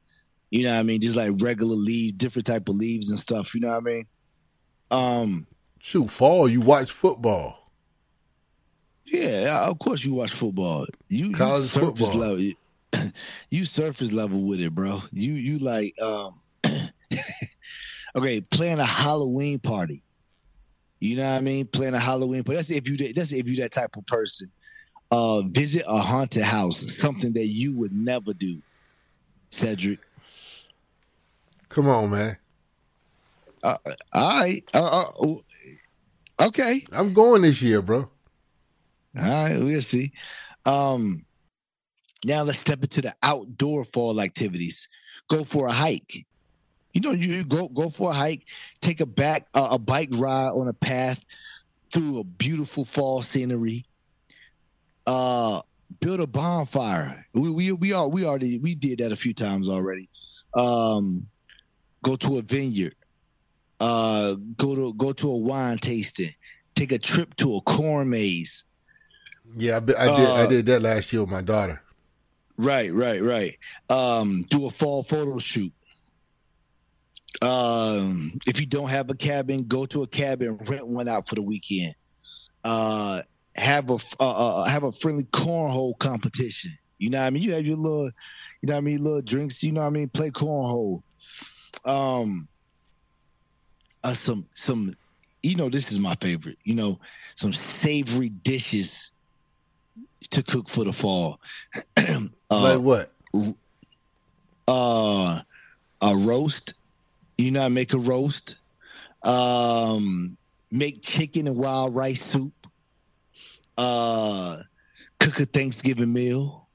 [0.49, 1.01] You know what I mean?
[1.01, 3.53] Just like regular leaves, different type of leaves and stuff.
[3.53, 4.05] You know what I mean?
[4.91, 5.47] Um.
[5.79, 6.49] Shoot, fall.
[6.49, 7.71] You watch football.
[9.05, 10.85] Yeah, of course you watch football.
[11.07, 12.17] You, you College surface football.
[12.19, 12.51] level.
[13.49, 15.01] You surface level with it, bro.
[15.11, 16.31] You you like um
[18.15, 20.03] okay, playing a Halloween party.
[20.99, 21.67] You know what I mean?
[21.67, 22.57] Playing a Halloween party.
[22.57, 24.51] That's if you that's if you that type of person.
[25.11, 28.61] Uh visit a haunted house, something that you would never do.
[29.49, 29.99] Cedric.
[31.69, 32.37] Come on, man.
[33.63, 33.79] All
[34.13, 34.63] right.
[34.73, 35.35] Uh, uh,
[36.39, 36.85] okay.
[36.91, 38.09] I'm going this year, bro.
[39.17, 40.11] All right, we'll see.
[40.65, 41.25] Um,
[42.25, 44.87] now let's step into the outdoor fall activities.
[45.29, 46.25] Go for a hike.
[46.93, 48.47] You know, you go go for a hike.
[48.79, 51.21] Take a back uh, a bike ride on a path
[51.91, 53.85] through a beautiful fall scenery.
[55.07, 55.61] Uh,
[56.01, 57.25] build a bonfire.
[57.33, 60.09] We we we all we already we did that a few times already.
[60.53, 61.27] Um,
[62.03, 62.93] go to a vineyard.
[63.79, 66.33] Uh, go to go to a wine tasting.
[66.75, 68.65] Take a trip to a corn maze.
[69.55, 69.95] Yeah, I, I did.
[69.97, 70.03] I
[70.43, 71.81] Uh, did that last year with my daughter.
[72.57, 73.57] Right, right, right.
[73.89, 75.71] Um, do a fall photo shoot.
[77.41, 81.35] Um, if you don't have a cabin, go to a cabin, rent one out for
[81.35, 81.93] the weekend.
[82.63, 83.21] Uh,
[83.57, 86.77] have a f- uh, uh, have a friendly cornhole competition.
[86.97, 87.43] You know what I mean?
[87.43, 88.05] You have your little,
[88.61, 89.63] you know what I mean, little drinks.
[89.63, 90.09] You know what I mean?
[90.09, 91.01] Play cornhole.
[91.85, 92.47] Um,
[94.03, 94.95] uh, some some,
[95.43, 96.57] you know, this is my favorite.
[96.63, 96.99] You know,
[97.35, 99.11] some savory dishes
[100.31, 101.39] to cook for the fall.
[101.97, 103.11] uh, like what?
[104.67, 105.39] uh
[106.01, 106.73] a roast
[107.37, 108.57] you know to make a roast
[109.23, 110.37] um
[110.71, 112.51] make chicken and wild rice soup
[113.77, 114.57] uh
[115.19, 116.67] cook a thanksgiving meal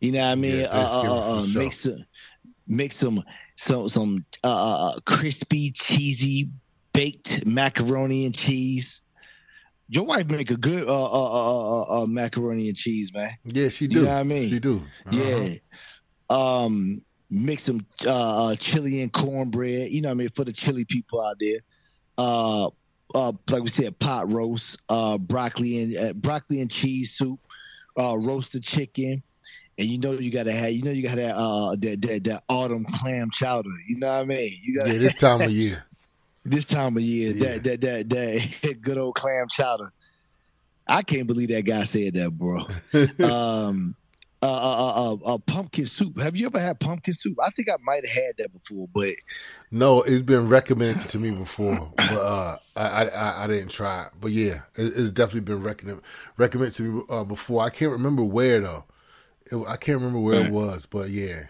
[0.00, 1.62] you know what i mean Yeah, uh, uh, uh, sure.
[1.62, 2.04] make some
[2.66, 3.22] make some
[3.56, 4.48] some some uh,
[4.94, 6.50] uh crispy cheesy
[6.92, 9.02] baked macaroni and cheese
[9.88, 13.68] your wife make a good uh, uh, uh, uh, uh, macaroni and cheese man Yeah,
[13.68, 14.02] she You do.
[14.04, 14.48] know what I mean?
[14.50, 14.82] She do.
[15.06, 15.16] Uh-huh.
[15.16, 15.54] yeah.
[16.30, 19.90] Um, mix some uh, uh chili and cornbread.
[19.90, 21.60] You know what I mean for the chili people out there.
[23.14, 27.40] Uh, like we said, pot roast, uh, broccoli and uh, broccoli and cheese soup,
[27.98, 29.22] uh, roasted chicken,
[29.78, 32.42] and you know you gotta have you know you gotta have uh that that, that
[32.48, 33.68] autumn clam chowder.
[33.88, 34.58] You know what I mean?
[34.62, 35.84] You gotta Yeah, this time of year.
[36.44, 37.58] this time of year, Yeah.
[37.58, 38.08] that, that that
[38.62, 39.92] that good old clam chowder.
[40.86, 42.66] I can't believe that guy said that, bro.
[43.28, 43.94] um,
[44.42, 46.20] uh, uh, uh, uh, pumpkin soup.
[46.20, 47.38] Have you ever had pumpkin soup?
[47.42, 49.14] I think I might have had that before, but
[49.70, 54.12] No, it's been recommended to me before, but uh, I, I I didn't try it.
[54.20, 56.04] But yeah, it, it's definitely been recommended
[56.36, 57.62] recommended to me uh, before.
[57.64, 58.84] I can't remember where though.
[59.50, 61.46] It, I can't remember where it was, but yeah,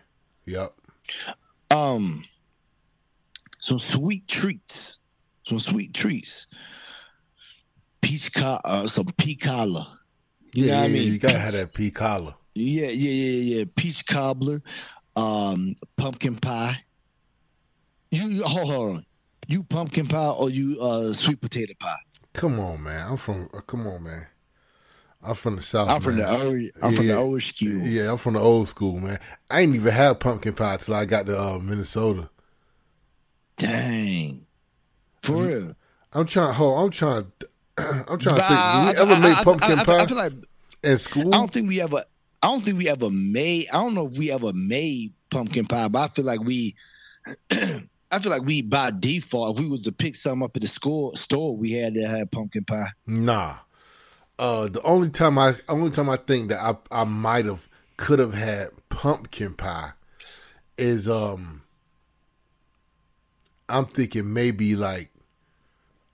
[0.47, 0.75] yep.
[1.71, 2.25] um,
[3.61, 4.99] some sweet treats,
[5.47, 6.47] some sweet treats.
[8.03, 9.87] Peach co- uh, some pea collar.
[10.59, 11.13] You Yeah, know what I yeah, mean?
[11.13, 12.35] you gotta have that pea collar.
[12.55, 13.65] Yeah, yeah, yeah, yeah.
[13.77, 14.63] Peach cobbler,
[15.17, 16.77] um, pumpkin pie.
[18.11, 19.07] You hold, hold on.
[19.49, 21.97] You pumpkin pie or you uh sweet potato pie?
[22.35, 23.09] Come on, man.
[23.11, 23.49] I'm from.
[23.55, 24.27] Uh, come on, man.
[25.25, 25.89] I'm from the south.
[25.89, 27.69] I'm from the old, I'm from the old school.
[27.69, 29.19] Yeah, I'm from the old school, man.
[29.51, 32.29] I ain't even had pumpkin pie till I got to uh, Minnesota.
[33.57, 34.47] Dang,
[35.23, 35.75] for real.
[36.13, 36.55] I'm trying.
[36.55, 36.85] Hold.
[36.85, 37.33] I'm trying.
[37.79, 38.49] I'm trying to think.
[38.49, 40.33] Did we I- ever make I- I- pumpkin I, I, pie I feel like
[40.83, 41.35] in school?
[41.35, 42.03] I don't think we ever.
[42.43, 43.69] I don't think we ever made.
[43.71, 46.75] I don't know if we ever made pumpkin pie, but I feel like we.
[48.13, 50.69] I feel like we by default, if we was to pick something up at the
[50.69, 52.91] school store, we had to have pumpkin pie.
[53.07, 53.57] Nah.
[54.39, 58.19] Uh, the only time I only time I think that I I might have could
[58.19, 59.93] have had pumpkin pie
[60.77, 61.63] is um
[63.69, 65.11] I'm thinking maybe like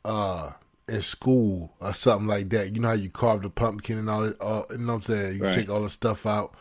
[0.05, 0.53] uh
[0.89, 2.75] in school or something like that.
[2.75, 4.41] You know how you carve the pumpkin and all that.
[4.41, 5.37] Uh, you know what I'm saying?
[5.39, 5.55] You Right.
[5.55, 6.55] take all the stuff out.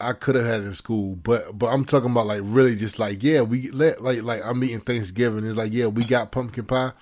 [0.00, 2.98] I could have had it in school, but but I'm talking about like really just
[2.98, 5.44] like yeah we let like like I'm eating Thanksgiving.
[5.44, 6.92] It's like yeah we got pumpkin pie.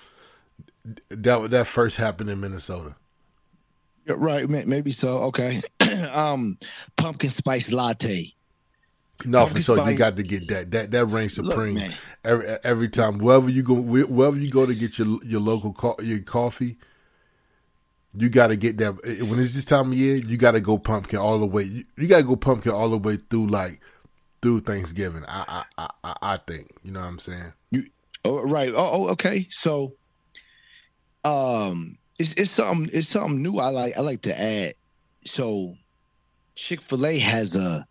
[1.09, 2.95] That that first happened in Minnesota.
[4.05, 5.17] Yeah, Right, maybe so.
[5.23, 5.61] Okay.
[6.13, 6.55] um,
[6.95, 8.33] pumpkin spice latte.
[9.25, 10.71] No, for Pumpkin sure, you got to get that.
[10.71, 11.93] That that reigns supreme man.
[12.23, 13.17] every every time.
[13.17, 16.77] Wherever you go, wherever you go to get your your local co- your coffee,
[18.15, 18.93] you got to get that.
[19.21, 21.63] When it's this time of year, you got to go pumpkin all the way.
[21.63, 23.81] You, you got to go pumpkin all the way through like
[24.41, 25.23] through Thanksgiving.
[25.27, 27.53] I I, I I I think you know what I'm saying.
[27.71, 27.83] You
[28.23, 28.71] oh, right.
[28.71, 29.47] Oh, oh, okay.
[29.49, 29.93] So,
[31.23, 33.57] um, it's it's something it's something new.
[33.57, 34.75] I like I like to add.
[35.25, 35.75] So,
[36.55, 37.86] Chick Fil A has a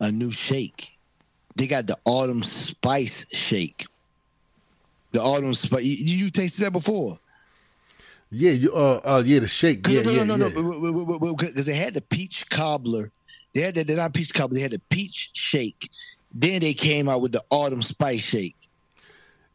[0.00, 0.98] a new shake.
[1.56, 3.86] They got the autumn spice shake.
[5.12, 5.84] The autumn spice.
[5.84, 7.18] You, you tasted that before?
[8.30, 9.86] Yeah, you uh uh yeah the shake.
[9.88, 10.60] Yeah no, yeah no, no, yeah.
[10.60, 13.10] no, because they had the peach cobbler.
[13.54, 14.56] They had the, they're not peach cobbler.
[14.56, 15.90] They had the peach shake.
[16.32, 18.54] Then they came out with the autumn spice shake.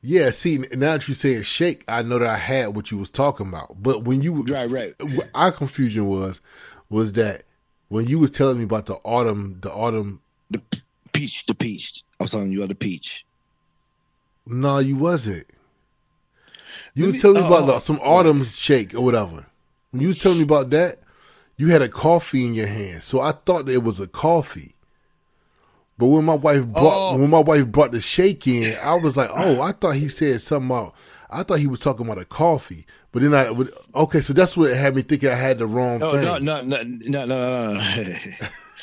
[0.02, 2.98] Yeah, see, now that you say it shake, I know that I had what you
[2.98, 3.82] was talking about.
[3.82, 4.94] But when you Right, right.
[5.00, 6.42] what our confusion was
[6.90, 7.44] was that
[7.88, 10.20] when you was telling me about the autumn, the autumn.
[10.54, 10.82] The
[11.14, 12.04] peach, the peach.
[12.20, 13.26] I was telling you about the peach.
[14.46, 15.46] No, you wasn't.
[16.94, 17.70] You Let was telling me oh, about uh-uh.
[17.70, 19.46] oh, like, some autumn shake or whatever.
[19.92, 21.00] When you was telling me about that,
[21.58, 24.76] you had a coffee in your hand, so I thought that it was a coffee.
[25.98, 27.18] But when my wife brought Oh.
[27.18, 30.42] when my wife brought the shake in, I was like, oh, I thought he said
[30.42, 30.96] something about.
[31.30, 34.22] I thought he was talking about a coffee, but then I would okay.
[34.22, 36.46] So that's what had me thinking I had the wrong oh, No, thing.
[36.46, 37.80] no, no, no, no, no, no.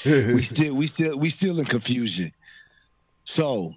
[0.05, 2.33] we still, we still, we still in confusion.
[3.25, 3.75] So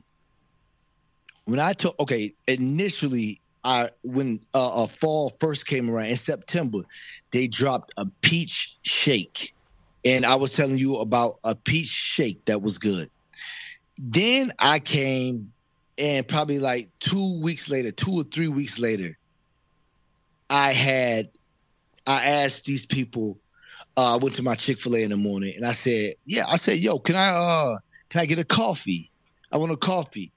[1.45, 6.79] when I took, okay, initially, I when uh, uh, fall first came around in September,
[7.31, 9.53] they dropped a peach shake,
[10.03, 13.09] and I was telling you about a peach shake that was good.
[13.97, 15.53] Then I came,
[15.97, 19.17] and probably like two weeks later, two or three weeks later,
[20.49, 21.29] I had,
[22.05, 23.37] I asked these people
[23.95, 26.45] uh, I went to my Chick Fil A in the morning, and I said, "Yeah,"
[26.47, 27.77] I said, "Yo, can I uh
[28.09, 29.11] can I get a coffee?
[29.51, 30.31] I want a coffee."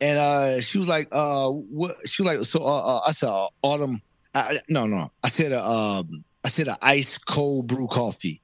[0.00, 3.28] And uh, she was like, "Uh, what?" She was like, "So uh, uh I said
[3.28, 4.02] uh, autumn.
[4.34, 5.10] I, no, no.
[5.24, 8.40] I said a um I said a ice cold brew coffee."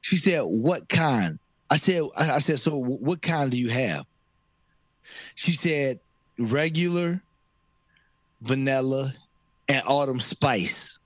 [0.00, 1.38] She said, "What kind?"
[1.70, 4.04] I said, "I, I said, so what kind do you have?"
[5.36, 6.00] She said,
[6.38, 7.22] "Regular,
[8.40, 9.12] vanilla,
[9.68, 10.98] and autumn spice."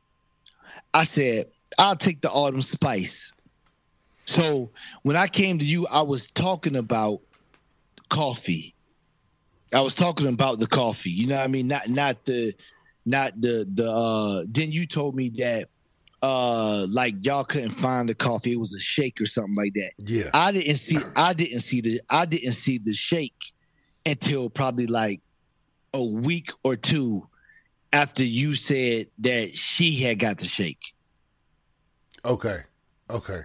[0.95, 1.47] I said,
[1.79, 3.33] I'll take the autumn spice.
[4.25, 4.71] So
[5.03, 7.21] when I came to you, I was talking about
[8.09, 8.75] coffee.
[9.75, 11.11] I was talking about the coffee.
[11.11, 11.67] You know what I mean?
[11.69, 12.55] Not not the
[13.05, 15.69] not the the uh then you told me that
[16.23, 18.53] uh like y'all couldn't find the coffee.
[18.53, 19.93] It was a shake or something like that.
[19.99, 23.35] Yeah, I didn't see I didn't see the I didn't see the shake
[24.05, 25.21] until probably like
[25.95, 27.27] a week or two
[27.93, 30.95] after you said that she had got the shake.
[32.25, 32.61] Okay,
[33.11, 33.43] okay.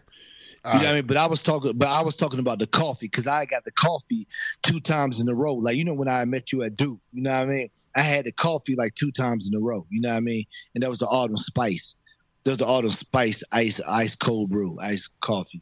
[0.65, 1.05] You know what I mean?
[1.05, 3.71] But I was talking, but I was talking about the coffee because I got the
[3.71, 4.27] coffee
[4.63, 5.53] two times in a row.
[5.53, 7.69] Like you know when I met you at Duke, you know what I mean?
[7.95, 9.85] I had the coffee like two times in a row.
[9.89, 10.45] You know what I mean?
[10.75, 11.95] And that was the autumn spice.
[12.43, 15.61] That was the autumn spice ice ice cold brew ice coffee.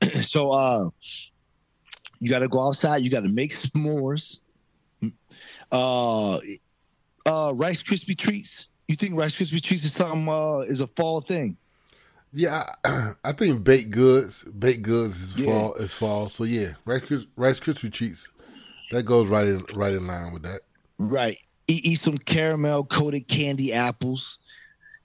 [0.22, 0.90] so uh,
[2.20, 3.02] you got to go outside.
[3.02, 4.40] You got to make s'mores.
[5.72, 6.38] Uh,
[7.26, 8.68] uh, Rice Krispie treats.
[8.86, 10.28] You think Rice Krispie treats is something?
[10.28, 11.56] Uh, is a fall thing?
[12.32, 15.44] Yeah, I, I think baked goods, baked goods is Yeah.
[15.46, 16.28] fall is fall.
[16.28, 18.28] So yeah, Rice Rice Krispie treats
[18.90, 20.62] that goes right in right in line with that.
[20.98, 21.36] Right.
[21.68, 24.38] Eat, eat some caramel coated candy apples.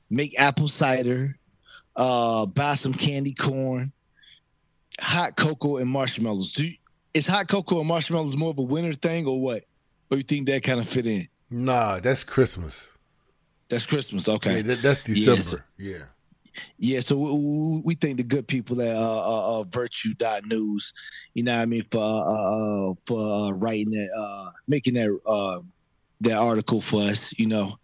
[0.10, 1.38] Make apple cider.
[1.96, 3.92] Uh, buy some candy corn.
[5.00, 6.54] Hot cocoa and marshmallows.
[6.54, 6.74] Do you,
[7.14, 9.64] is hot cocoa and marshmallows more of a winter thing or what?
[10.10, 11.28] Or you think that kind of fit in?
[11.50, 12.90] Nah, that's Christmas.
[13.70, 14.28] That's Christmas.
[14.30, 14.58] Okay.
[14.58, 15.26] Yeah, that, that's Yes.
[15.36, 15.66] December.
[15.78, 15.98] Yeah.
[16.78, 20.93] Yeah, so we- we, thank the good people at uh, uh, uh, Virtue.news,
[21.34, 24.95] you know what I mean, for uh, uh, uh, for uh, writing that, uh, making
[24.95, 25.60] that uh,
[26.22, 27.78] that article for us, you know.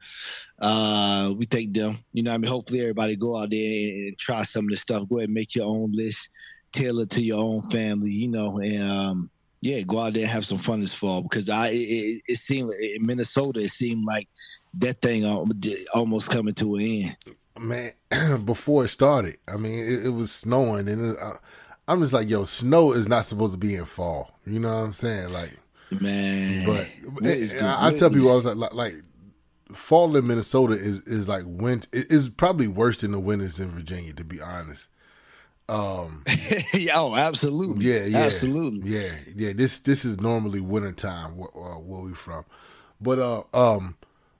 [0.60, 2.50] Uh, we thank them, you know I mean.
[2.50, 5.08] Hopefully, everybody go out there and, try some of this stuff.
[5.10, 6.30] Go ahead and make your own list,
[6.72, 9.30] tailor to your own family, you know, and um,
[9.62, 12.38] yeah, go out there and have some fun this fall because I it, it, it
[12.38, 14.28] seemed in Minnesota, it seemed like
[14.76, 15.26] that thing
[15.94, 17.16] almost coming to an end.
[17.64, 17.92] Man,
[18.46, 21.34] before it started, I mean, it, it was snowing, and it, uh,
[21.88, 24.32] I'm just like, yo, snow is not supposed to be in fall.
[24.46, 25.32] You know what I'm saying?
[25.32, 25.60] Like,
[26.02, 26.88] Man, but
[27.24, 27.56] good?
[27.62, 28.94] I, I tell people, I was like, like,
[29.74, 31.88] fall in Minnesota is is like winter.
[31.92, 34.90] It is probably worse than the winters in Virginia, to be honest.
[36.74, 37.86] yeah, oh, absolutely.
[37.86, 38.90] Yeah, yeah, absolutely.
[38.90, 39.54] Yeah, yeah.
[39.54, 42.46] This this is normally wintertime where, uh, where we from,
[43.00, 43.98] but uh, um,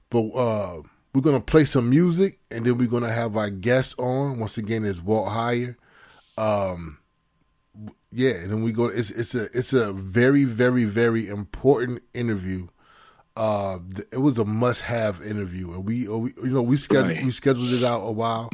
[0.10, 0.82] but uh,
[1.14, 4.40] we're gonna play some music and then we're gonna have our guest on.
[4.40, 5.76] Once again, is Walt Heyer.
[6.38, 6.98] Um,
[8.12, 8.86] yeah, and then we go.
[8.86, 12.68] It's it's a it's a very very very important interview.
[13.36, 13.80] Uh,
[14.12, 17.24] it was a must have interview, and we, uh, we you know we scheduled Right.
[17.26, 18.50] we scheduled it out a while,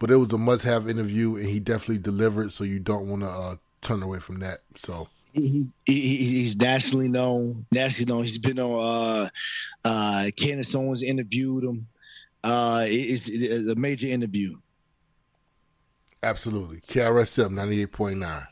[0.00, 2.52] but it was a must have interview, and he definitely delivered.
[2.52, 4.60] So you don't want to uh, turn away from that.
[4.74, 7.66] So He's he, he- he's nationally known.
[7.72, 8.22] Nationally known.
[8.22, 8.80] He's been on.
[9.24, 9.28] Uh,
[9.84, 11.86] uh, Candace Owens interviewed him
[12.44, 14.56] uh, it's, a major interview.
[16.22, 16.80] Absolutely.
[16.80, 18.46] KRSM 98.9.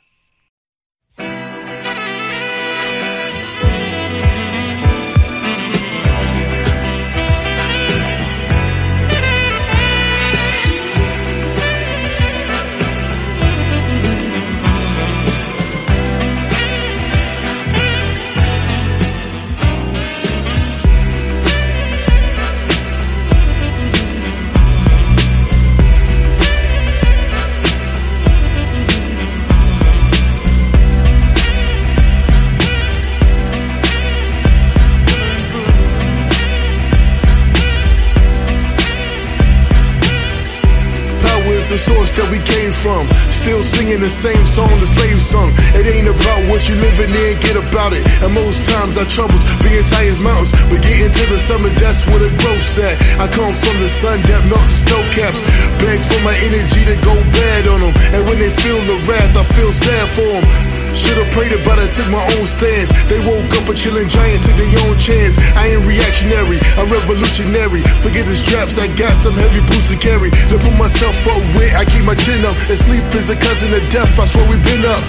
[41.92, 43.04] source that we came from.
[43.28, 45.50] Still singing the same song the slaves sung.
[45.76, 48.04] It ain't about what you living in, get about it.
[48.22, 51.70] And most times our troubles be as high as mountains, but getting to the summer,
[51.76, 52.96] that's where the growth's at.
[53.20, 55.40] I come from the sun that melt the snow caps.
[55.80, 57.94] Beg for my energy to go bad on them.
[58.14, 60.46] And when they feel the wrath, I feel sad for them.
[60.92, 62.92] Should've prayed about it, took my own stance.
[63.08, 65.40] They woke up a chillin' giant, took their own chance.
[65.56, 67.80] I ain't reactionary, I'm revolutionary.
[68.04, 70.30] Forget the straps, I got some heavy boots to carry.
[70.52, 72.56] To put myself up with, keep my chin up.
[72.68, 75.02] And sleep is a cousin of death, I swear we've been up.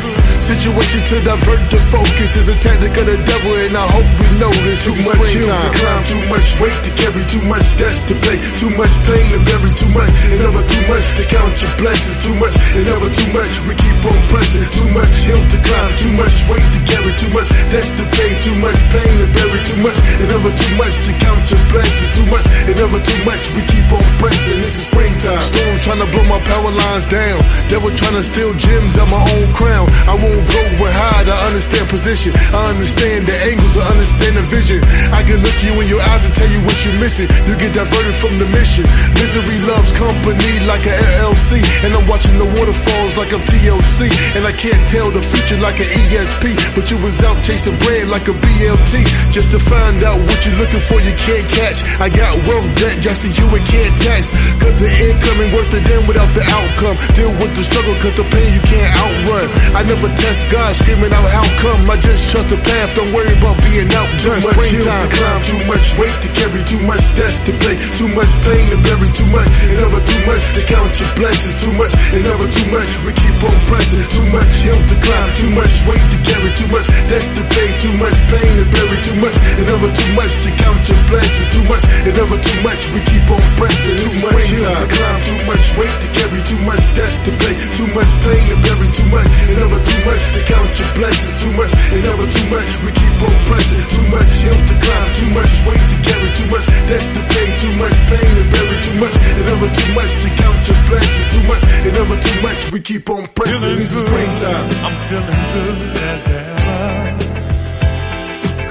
[0.43, 4.27] Situation to divert the focus is a tactic of the devil, and I hope we
[4.39, 4.83] know this.
[4.83, 8.37] Too much hills to climb, too much weight to carry, too much debts to pay,
[8.59, 12.19] too much pain to bury, too much, and never too much to count your blessings,
[12.19, 13.53] too much, and never too much.
[13.63, 17.31] We keep on pressing, too much hills to climb, too much weight to carry, too
[17.31, 20.95] much debts to pay, too much pain to bury, too much, and never too much
[21.07, 23.43] to count your blessings, too much, and never too much.
[23.55, 24.59] We keep on pressing.
[24.59, 25.39] This is springtime.
[25.39, 27.41] Storm trying to blow my power lines down.
[27.67, 29.89] Devil trying to steal gems out my own crown.
[30.07, 31.27] I won't go with hide.
[31.27, 32.31] I understand position.
[32.53, 33.75] I understand the angles.
[33.75, 34.79] I understand the vision.
[35.11, 37.27] I can look you in your eyes and tell you what you're missing.
[37.49, 38.85] You get diverted from the mission.
[39.17, 41.59] Misery loves company like a LLC.
[41.83, 44.07] And I'm watching the waterfalls like I'm TLC.
[44.37, 46.75] And I can't tell the future like an ESP.
[46.75, 48.93] But you was out chasing bread like a BLT.
[49.33, 51.81] Just to find out what you're looking for, you can't catch.
[51.97, 54.29] I got wealth that Jesse Hewitt can't tax.
[54.61, 56.95] Cause the income ain't worth a damn without the outcome.
[57.15, 59.47] Deal with the struggle cause the pain you can't outrun.
[59.77, 61.89] I never test God screaming out how come.
[61.89, 64.41] I just trust the path, don't worry about being outdone.
[64.41, 64.69] Too much.
[64.73, 68.31] hills to climb, too much weight to carry, too much debts to pay, too much
[68.43, 71.93] pain to bury, too much, and never too much to count your blessings, too much,
[72.13, 72.91] and never too much.
[73.03, 76.69] We keep on pressing, too much hills to climb, too much weight to carry, too
[76.73, 80.33] much debts to pay, too much pain to bury, too much, and never too much
[80.43, 82.81] to count your blessings, too much, and never too much.
[82.93, 86.61] We keep on pressing, too much hills to climb, too much weight to carry, too
[86.65, 90.23] much debts to pay, too much pain to bury, too much, and never too much
[90.33, 92.69] to count your blessings, too much, and never too much.
[92.83, 96.47] We keep on pressing, too much hills to climb, too much weight to carry, too
[96.49, 100.13] much debts to pay, too much pain to bury, too much, and never too much
[100.23, 102.59] to count your blessings, too much, and never too much.
[102.71, 103.75] We keep on pressing.
[103.77, 104.69] This is springtime.
[104.85, 106.63] I'm feeling good as ever.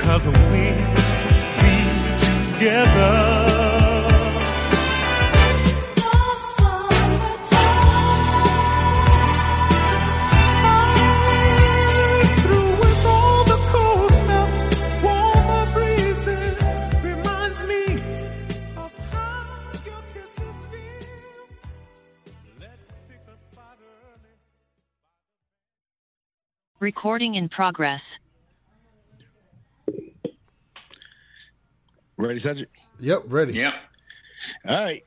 [0.02, 0.66] Cause we be
[2.58, 3.41] together.
[26.82, 28.18] Recording in progress.
[32.16, 32.70] Ready, Cedric?
[32.98, 33.52] Yep, ready.
[33.52, 33.74] Yep.
[34.66, 35.04] All right.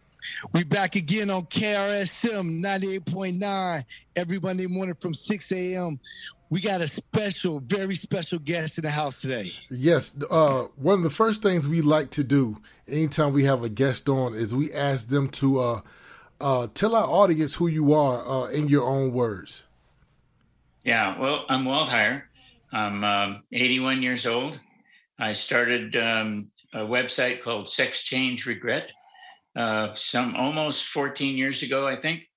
[0.54, 3.84] We back again on KRSM 98.9
[4.16, 6.00] every Monday morning from 6 a.m.
[6.50, 9.52] We got a special, very special guest in the house today.
[9.70, 10.16] Yes.
[10.32, 14.08] Uh, one of the first things we like to do anytime we have a guest
[14.08, 15.82] on is we ask them to uh,
[16.40, 19.65] uh, tell our audience who you are uh, in your own words.
[20.86, 21.18] Yeah.
[21.18, 22.22] Well, I'm Walt Heyer.
[22.72, 24.60] I'm um, 81 years old.
[25.18, 28.92] I started um, a website called Sex Change Regret
[29.56, 32.30] uh, some almost 14 years ago, I think.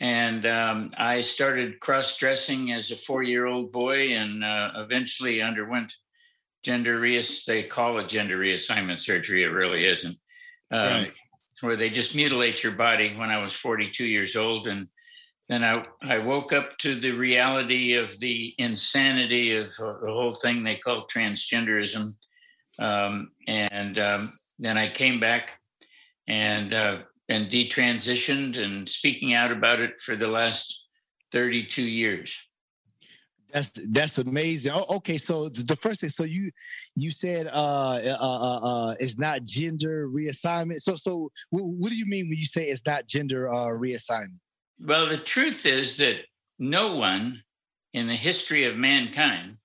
[0.00, 5.42] And um, I started cross dressing as a four year old boy and uh, eventually
[5.42, 5.92] underwent
[6.62, 7.44] gender reass.
[7.44, 9.42] They call it gender reassignment surgery.
[9.42, 10.16] It really isn't.
[10.70, 11.12] Um, Right.
[11.60, 14.68] Where they just mutilate your body when I was 42 years old.
[14.68, 14.88] And
[15.50, 20.32] then I, I woke up to the reality of the insanity of uh, the whole
[20.32, 22.12] thing they call transgenderism.
[22.78, 25.58] Um, and um, then I came back
[26.28, 26.98] and uh,
[27.28, 30.86] and detransitioned and speaking out about it for the last
[31.32, 32.32] 32 years.
[33.52, 34.72] That's that's amazing.
[34.72, 36.52] Oh, okay, so the first thing, so you
[36.94, 40.78] you said uh, uh, uh, uh, it's not gender reassignment.
[40.78, 44.38] So so wh- what do you mean when you say it's not gender uh, reassignment?
[44.82, 46.24] Well, the truth is that
[46.58, 47.42] no one
[47.92, 49.58] in the history of mankind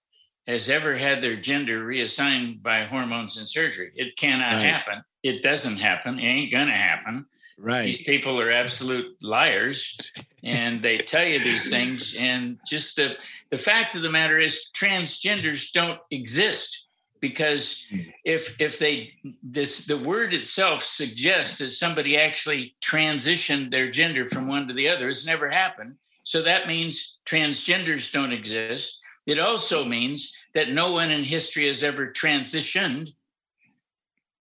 [0.48, 3.92] has ever had their gender reassigned by hormones and surgery.
[3.96, 4.66] It cannot Right.
[4.66, 5.02] happen.
[5.24, 6.20] It doesn't happen.
[6.20, 7.26] It ain't gonna happen.
[7.58, 7.86] Right.
[7.86, 9.98] These people are absolute liars
[10.44, 13.18] and they tell you these things and just the
[13.50, 16.85] the fact of the matter is transgenders don't exist
[17.28, 18.02] because hmm.
[18.24, 24.48] if if they this the word itself suggests that somebody actually transitioned their gender from
[24.48, 29.84] one to the other it's never happened so that means transgenders don't exist it also
[29.84, 33.10] means that no one in history has ever transitioned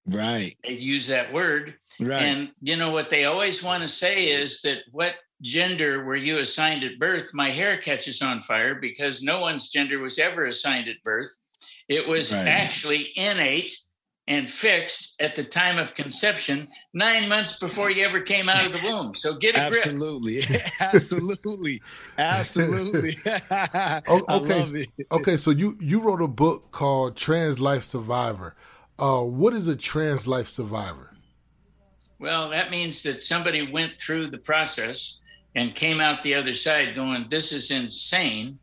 [0.07, 0.55] Right.
[0.63, 2.23] they use that word Right.
[2.23, 6.39] and you know what they always want to say is that what gender were you
[6.39, 7.35] assigned at birth?
[7.35, 11.31] My hair catches on fire because no one's gender was ever assigned at birth.
[11.89, 12.47] It was Right.
[12.47, 13.73] actually innate
[14.27, 18.73] and fixed at the time of conception, nine months before you ever came out of
[18.73, 19.13] the womb.
[19.15, 19.85] So get a grip.
[19.85, 20.41] Absolutely,
[20.81, 21.83] absolutely,
[22.17, 23.15] absolutely.
[24.09, 24.87] Okay.
[25.13, 28.55] Okay, so you you wrote a book called Trans Life Survivor.
[28.99, 31.11] Uh, what is a trans life survivor?
[32.21, 35.19] Well, that means that somebody went through the process
[35.57, 38.59] and came out the other side going, This is insane.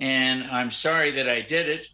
[0.00, 1.88] And I'm sorry that I did it.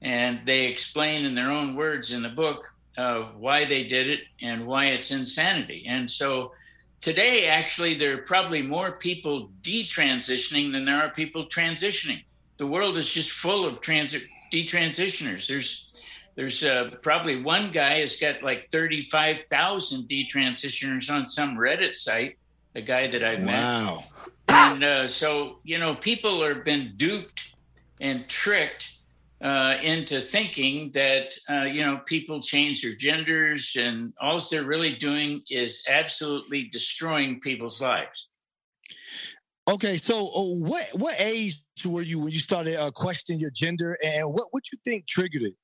[0.00, 4.20] And they explain in their own words in the book uh, why they did it
[4.42, 5.86] and why it's insanity.
[5.88, 6.52] And so
[7.00, 12.24] today, actually, there are probably more people detransitioning than there are people transitioning.
[12.56, 14.22] The world is just full of transit
[14.52, 15.46] detransitioners.
[15.46, 15.84] There's
[16.34, 22.38] there's uh, probably one guy has got like 35,000 detransitioners on some Reddit site,
[22.76, 23.60] a guy that I've met.
[23.60, 24.04] Wow.
[24.48, 27.42] And uh, so, you know, people have been duped
[28.00, 28.97] and tricked
[29.40, 34.96] uh, into thinking that, uh, you know, people change their genders and all they're really
[34.96, 38.28] doing is absolutely destroying people's lives.
[39.68, 43.98] Okay, so uh, what what age were you when you started uh, questioning your gender,
[44.02, 45.54] and what what you think triggered it?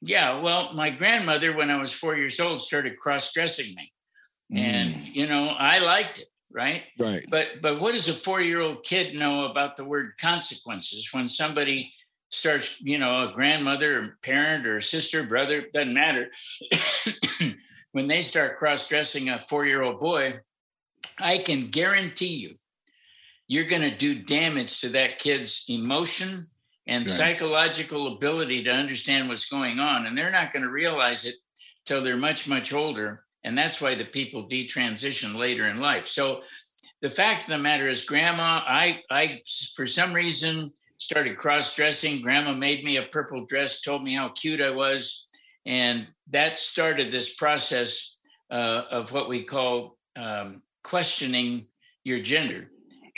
[0.00, 3.92] Yeah, well, my grandmother, when I was four years old, started cross dressing me.
[4.54, 6.82] And, you know, I liked it, right?
[6.98, 7.24] Right.
[7.30, 11.94] But but what does a four-year-old kid know about the word consequences when somebody
[12.32, 16.30] starts, you know, a grandmother or parent or sister, brother, doesn't matter.
[17.92, 20.40] when they start cross-dressing a four-year-old boy,
[21.18, 22.56] I can guarantee you
[23.48, 26.48] you're going to do damage to that kid's emotion
[26.86, 27.10] and Right.
[27.10, 30.06] psychological ability to understand what's going on.
[30.06, 31.34] And they're not going to realize it
[31.84, 33.24] till they're much, much older.
[33.44, 36.08] And that's why the people detransition later in life.
[36.08, 36.42] So
[37.02, 39.42] the fact of the matter is, grandma, I, I,
[39.76, 40.72] for some reason,
[41.02, 42.22] started cross dressing.
[42.22, 45.26] Grandma made me a purple dress, told me how cute I was.
[45.66, 48.16] And that started this process
[48.52, 51.66] uh, of what we call um, questioning
[52.04, 52.70] your gender.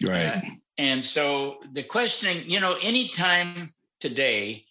[0.03, 0.25] Right.
[0.25, 0.41] Uh,
[0.79, 4.65] and so the questioning, you know, anytime today,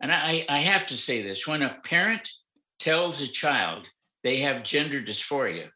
[0.00, 2.30] and I, I have to say this when a parent
[2.78, 3.88] tells a child
[4.22, 5.70] they have gender dysphoria,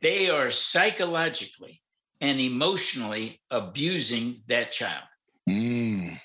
[0.00, 1.82] they are psychologically
[2.22, 5.04] and emotionally abusing that child.
[5.48, 6.20] Mm,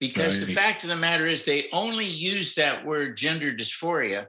[0.00, 4.26] Because the fact of the matter is, they only used that word gender dysphoria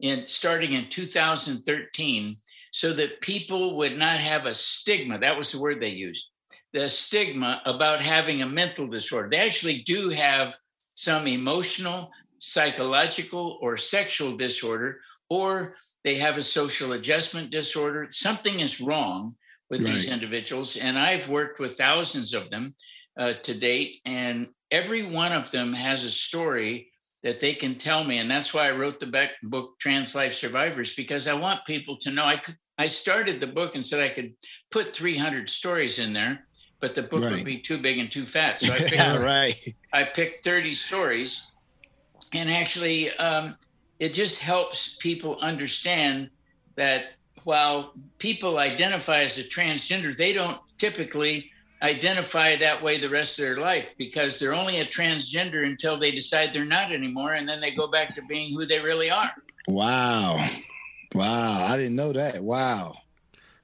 [0.00, 2.36] in starting in 2013
[2.72, 5.18] so that people would not have a stigma.
[5.18, 6.28] That was the word they used
[6.72, 9.28] the stigma about having a mental disorder.
[9.30, 10.56] They actually do have
[10.94, 18.08] some emotional, psychological, or sexual disorder, or they have a social adjustment disorder.
[18.10, 19.36] Something is wrong
[19.70, 20.76] with these individuals.
[20.76, 22.74] And I've worked with thousands of them
[23.18, 26.92] uh, to date, and every one of them has a story
[27.22, 28.18] that they can tell me.
[28.18, 32.10] And that's why I wrote the book Trans Life Survivors, because I want people to
[32.10, 32.24] know.
[32.24, 34.34] I could, I started the book and said I could
[34.70, 36.46] put 300 stories in there,
[36.80, 37.30] but the book Right.
[37.30, 38.60] would be too big and too fat.
[38.60, 39.54] So I picked, right.
[39.92, 41.40] I picked 30 stories.
[42.34, 43.56] And actually, um,
[44.00, 46.30] it just helps people understand
[46.76, 47.04] that
[47.44, 51.51] while people identify as a transgender, they don't typically
[51.82, 56.10] identify that way the rest of their life because they're only a transgender until they
[56.12, 57.32] decide they're not anymore.
[57.34, 59.30] And then they go back to being who they really are.
[59.66, 60.44] Wow.
[61.14, 61.66] Wow.
[61.66, 62.42] I didn't know that.
[62.42, 62.94] Wow.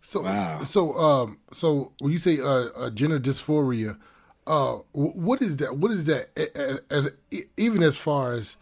[0.01, 0.65] So, Wow.
[0.65, 3.99] so, um, so when you say uh, uh, gender dysphoria,
[4.47, 5.77] uh, what is that?
[5.77, 6.27] What is that?
[6.37, 8.57] A- a- As e- even as far as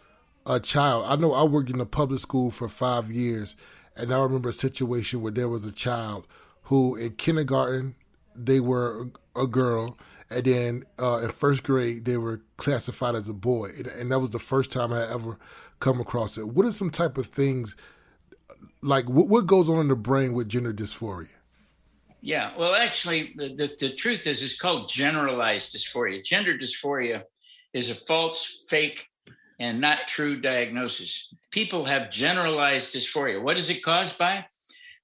[0.44, 3.54] a child, I know I worked in a public school for five years,
[3.96, 6.26] and I remember a situation where there was a child
[6.64, 7.94] who in kindergarten
[8.37, 9.97] they were a, girl,
[10.30, 14.18] and then uh, in first grade they were classified as a boy, and, and that
[14.18, 15.39] was the first time I ever
[15.80, 16.49] come across it.
[16.49, 17.76] What are some type of things?
[18.82, 21.28] Like what, what goes on in the brain with gender dysphoria?
[22.20, 26.24] Yeah, well, actually, the, the, the truth is, it's called generalized dysphoria.
[26.24, 27.22] Gender dysphoria
[27.72, 29.09] is a false, fake,
[29.61, 31.32] and not true diagnosis.
[31.51, 33.41] People have generalized dysphoria.
[33.41, 34.45] What is it caused by?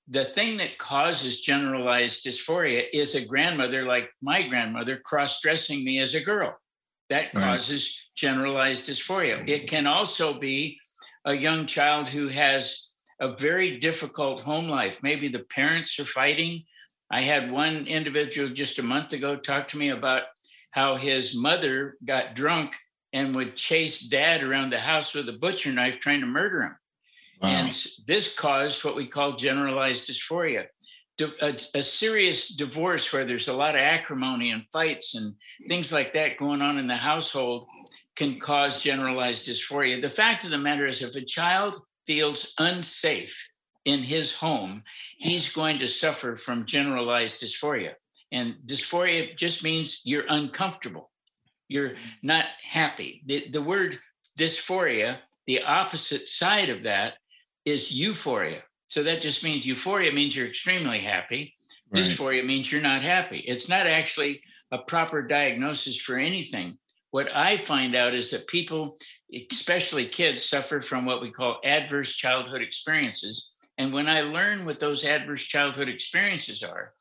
[0.08, 6.00] The thing that causes generalized dysphoria is a grandmother, like my grandmother, cross dressing me
[6.00, 6.58] as a girl.
[7.08, 7.42] That Right.
[7.44, 9.48] causes generalized dysphoria.
[9.48, 10.80] It can also be
[11.24, 12.88] a young child who has
[13.20, 14.98] a very difficult home life.
[15.02, 16.64] Maybe the parents are fighting.
[17.10, 20.24] I had one individual just a month ago talk to me about
[20.72, 22.76] how his mother got drunk
[23.12, 26.76] and would chase dad around the house with a butcher knife trying to murder him.
[27.42, 27.48] Wow.
[27.48, 30.66] And this caused what we call generalized dysphoria.
[31.40, 35.34] A, a serious divorce where there's a lot of acrimony and fights and
[35.68, 37.66] things like that going on in the household
[38.16, 40.00] can cause generalized dysphoria.
[40.00, 41.76] The fact of the matter is, if a child
[42.06, 43.36] feels unsafe
[43.84, 44.82] in his home,
[45.18, 47.94] he's going to suffer from generalized dysphoria.
[48.30, 51.10] And dysphoria just means you're uncomfortable.
[51.68, 53.22] You're not happy.
[53.26, 53.98] The, the word
[54.38, 57.14] dysphoria, the opposite side of that
[57.64, 58.62] is euphoria.
[58.88, 61.54] So that just means euphoria means you're extremely happy.
[61.90, 62.02] Right.
[62.02, 63.38] Dysphoria means you're not happy.
[63.38, 66.78] It's not actually a proper diagnosis for anything.
[67.10, 68.96] What I find out is that people,
[69.50, 73.50] especially kids, suffer from what we call adverse childhood experiences.
[73.76, 76.92] And when I learn what those adverse childhood experiences are,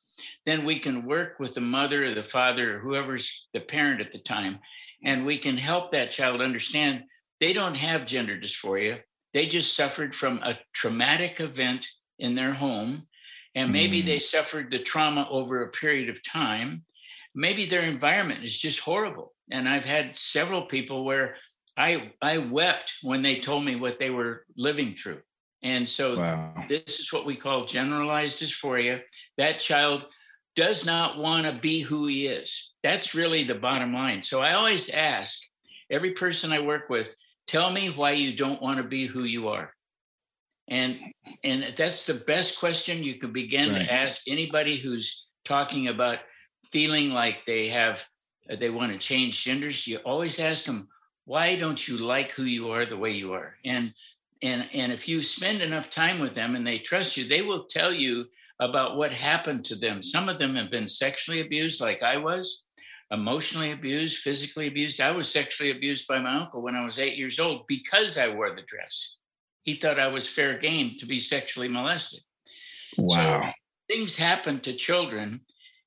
[0.45, 4.11] then we can work with the mother or the father or whoever's the parent at
[4.11, 4.59] the time,
[5.03, 7.03] and we can help that child understand
[7.39, 9.01] they don't have gender dysphoria.
[9.33, 11.87] They just suffered from a traumatic event
[12.19, 13.07] in their home,
[13.55, 14.05] and maybe Mm.
[14.05, 16.85] they suffered the trauma over a period of time.
[17.33, 19.33] Maybe their environment is just horrible.
[19.49, 21.37] And I've had several people where
[21.77, 25.21] I I wept when they told me what they were living through.
[25.63, 26.65] And so Wow.
[26.67, 29.03] this is what we call generalized dysphoria.
[29.37, 30.05] That child
[30.55, 32.71] does not want to be who he is.
[32.83, 34.23] That's really the bottom line.
[34.23, 35.39] So I always ask
[35.89, 37.15] every person I work with,
[37.51, 39.73] tell me why you don't want to be who you are.
[40.67, 40.99] And
[41.43, 43.85] and that's the best question you can begin Right.
[43.85, 46.19] to ask anybody who's talking about
[46.71, 48.03] feeling like they have
[48.49, 49.85] uh, they want to change genders.
[49.85, 50.87] You always ask them,
[51.25, 53.57] why don't you like who you are the way you are?
[53.65, 53.93] And
[54.41, 57.65] and and if you spend enough time with them and they trust you they will
[57.65, 58.25] tell you
[58.59, 62.63] about what happened to them some of them have been sexually abused like i was
[63.11, 65.01] emotionally abused physically abused.
[65.01, 68.33] I was sexually abused by my uncle when i was eight years old because i
[68.33, 69.15] wore the dress.
[69.63, 72.21] He thought i was fair game to be sexually molested.
[72.97, 73.53] Wow.
[73.87, 75.41] things happen to children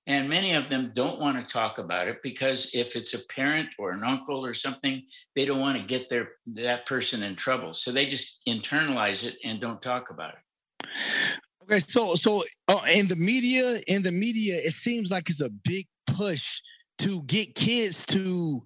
[0.06, 3.68] and many of them don't want to talk about it because if it's a parent
[3.78, 5.02] or an uncle or something
[5.34, 7.72] they don't want to get their that person in trouble.
[7.74, 10.88] So they just internalize it and don't talk about it.
[11.62, 15.48] Okay, so so uh, in the media, in the media, it seems like it's a
[15.48, 16.60] big push
[17.04, 18.62] to get kids to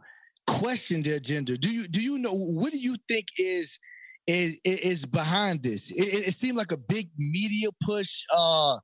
[0.46, 1.56] question their gender.
[1.56, 3.78] Do you do you know what do you think is
[4.26, 5.90] is is behind this?
[5.90, 8.24] It, it, seemed like a big media push.
[8.32, 8.76] Uh,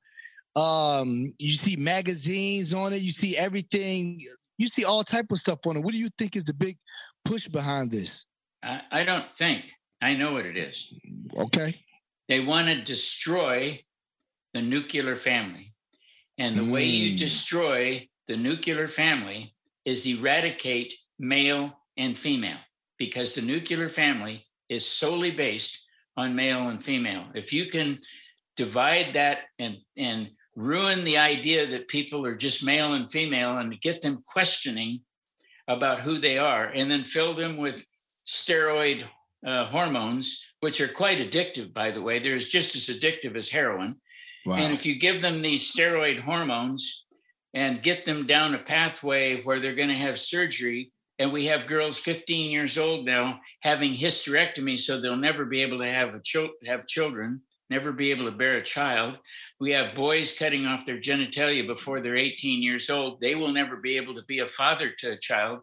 [0.56, 3.00] um, you see magazines on it.
[3.02, 4.20] You see everything.
[4.58, 5.80] You see all type of stuff on it.
[5.80, 6.78] What do you think is the big
[7.24, 8.26] push behind this?
[8.62, 9.64] I, I don't think
[10.00, 10.92] i know what it is
[11.36, 11.70] Okay.
[12.28, 13.80] they want to destroy
[14.54, 15.74] the nuclear family
[16.38, 17.18] and the way you Mm.
[17.18, 19.54] destroy the nuclear family
[19.84, 22.58] is eradicate male and female
[22.98, 25.78] because the nuclear family is solely based
[26.16, 27.24] on male and female.
[27.34, 28.00] If you can
[28.56, 33.80] divide that and and ruin the idea that people are just male and female and
[33.80, 35.00] get them questioning
[35.66, 37.84] about who they are and then fill them with
[38.24, 39.04] steroid
[39.44, 42.18] uh, hormones which are quite addictive by the way.
[42.18, 43.96] They're just as addictive as heroin.
[44.46, 44.56] Wow.
[44.56, 47.03] and if you give them these steroid hormones
[47.54, 51.68] and get them down a pathway where they're going to have surgery, and we have
[51.68, 56.20] girls 15 years old now having hysterectomy, so they'll never be able to have a
[56.20, 59.18] chil- have children, never be able to bear a child.
[59.60, 63.20] We have boys cutting off their genitalia before they're 18 years old.
[63.20, 65.60] They will never be able to be a father to a child.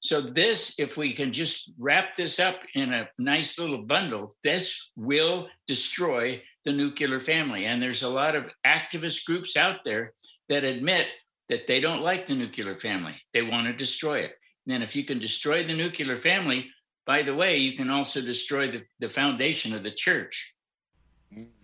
[0.00, 4.90] So this, if we can just wrap this up in a nice little bundle, this
[4.96, 7.66] will destroy the nuclear family.
[7.66, 10.12] And there's a lot of activist groups out there
[10.48, 11.06] that admit
[11.52, 13.14] that they don't like the nuclear family.
[13.34, 14.32] They want to destroy it.
[14.64, 16.70] And then if you can destroy the nuclear family,
[17.04, 20.54] by the way, you can also destroy the, the foundation of the church.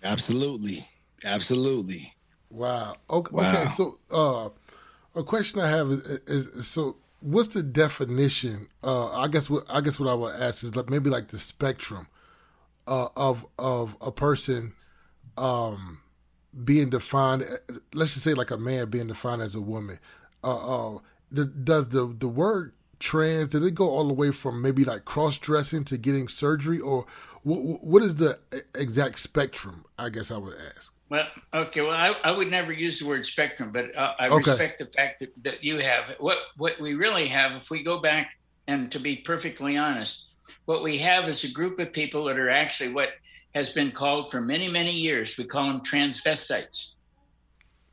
[0.02, 0.86] Absolutely.
[1.24, 2.14] Absolutely.
[2.50, 2.96] Wow.
[3.08, 3.30] Okay.
[3.34, 3.50] Wow.
[3.50, 4.50] okay so, uh,
[5.18, 8.68] a question I have is, is so what's the definition?
[8.84, 11.38] Uh, I guess what I guess what I would ask is like maybe like the
[11.38, 12.08] spectrum
[12.86, 14.74] uh, of of a person
[15.38, 16.00] um,
[16.64, 17.44] being defined.
[17.92, 19.98] Let's just say like a man being defined as a woman.
[20.42, 20.98] Uh, uh,
[21.30, 25.04] the, does the the word trans did it go all the way from maybe like
[25.04, 27.06] cross dressing to getting surgery, or
[27.42, 28.38] what, what is the
[28.74, 29.84] exact spectrum?
[29.98, 30.92] I guess I would ask.
[31.10, 31.80] Well, okay.
[31.80, 34.50] Well, I, I would never use the word spectrum, but I, I Okay.
[34.50, 37.52] respect the fact that, that you have what what we really have.
[37.52, 38.30] If we go back
[38.66, 40.26] and to be perfectly honest,
[40.66, 43.10] what we have is a group of people that are actually what
[43.54, 45.36] has been called for many many years.
[45.36, 46.94] We call them transvestites.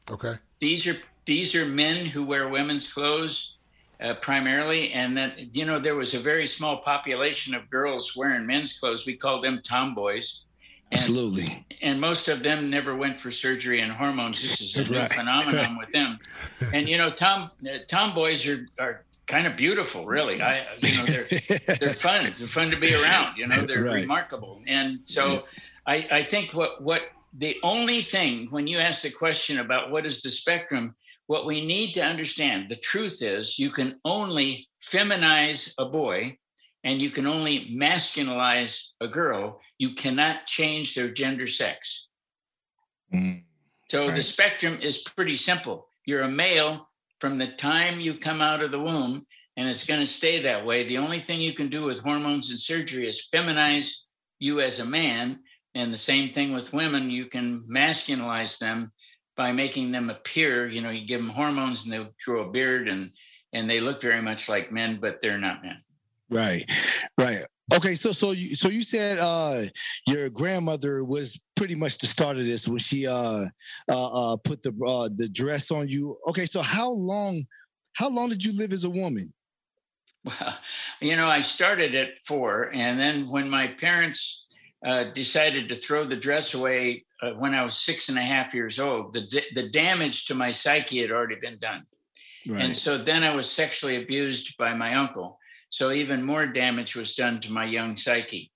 [0.09, 0.35] Okay.
[0.59, 3.57] These are these are men who wear women's clothes
[4.01, 8.45] uh, primarily, and that you know there was a very small population of girls wearing
[8.45, 9.05] men's clothes.
[9.05, 10.41] We called them tomboys.
[10.91, 11.65] And- Absolutely.
[11.81, 14.39] and most of them never went for surgery and hormones.
[14.41, 16.19] This is a new phenomenon with them.
[16.73, 20.41] And you know, tom uh, tomboys are are kind of beautiful, really.
[20.41, 21.23] I you know they're
[21.79, 22.33] they're fun.
[22.37, 23.37] They're fun to be around.
[23.37, 24.01] You know, they're Right.
[24.01, 24.61] remarkable.
[24.67, 25.45] And so
[25.85, 27.03] I, I think what what
[27.37, 30.95] the only thing when you ask the question about what is the spectrum,
[31.27, 36.37] what we need to understand, the truth is you can only feminize a boy
[36.83, 39.59] and you can only masculinize a girl.
[39.77, 42.07] You cannot change their gender sex.
[43.13, 43.43] Mm.
[43.89, 45.87] So the spectrum is pretty simple.
[46.05, 46.89] You're a male
[47.25, 49.25] from the time you come out of the womb,
[49.57, 50.83] and it's going to stay that way.
[50.83, 54.01] The only thing you can do with hormones and surgery is feminize
[54.37, 55.39] you as a man.
[55.73, 58.91] And the same thing with women, you can masculinize them
[59.35, 62.87] by making them appear, you know, you give them hormones and they grow a beard
[62.87, 63.09] and
[63.53, 65.79] and they look very much like men, but they're not men.
[66.29, 66.69] Right,
[67.17, 67.43] right.
[67.73, 69.63] Okay, so so you so you said uh
[70.07, 73.45] your grandmother was pretty much the start of this when she uh
[73.89, 76.15] uh, uh put the uh the dress on you.
[76.27, 77.45] Okay, so how long
[77.93, 79.33] how long did you live as a woman?
[80.23, 80.57] Well,
[81.01, 84.45] you know, I started at four, and then when my parents
[84.85, 88.53] uh, decided to throw the dress away uh, when I was six and a half
[88.53, 91.83] years old, the the damage to my psyche had already been done,
[92.47, 95.39] and so then I was sexually abused by my uncle.
[95.69, 98.51] So even more damage was done to my young psyche.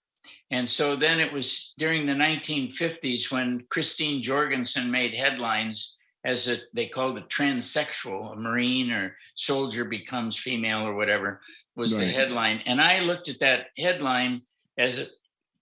[0.52, 5.96] And so then it was during the 1950s when Christine Jorgensen made headlines
[6.26, 11.42] as a they called it transsexual, a marine or soldier becomes female or whatever
[11.76, 12.62] was the headline.
[12.66, 14.42] And I looked at that headline
[14.78, 15.08] as a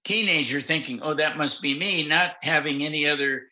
[0.03, 3.43] teenager thinking, oh, that must be me, not having any other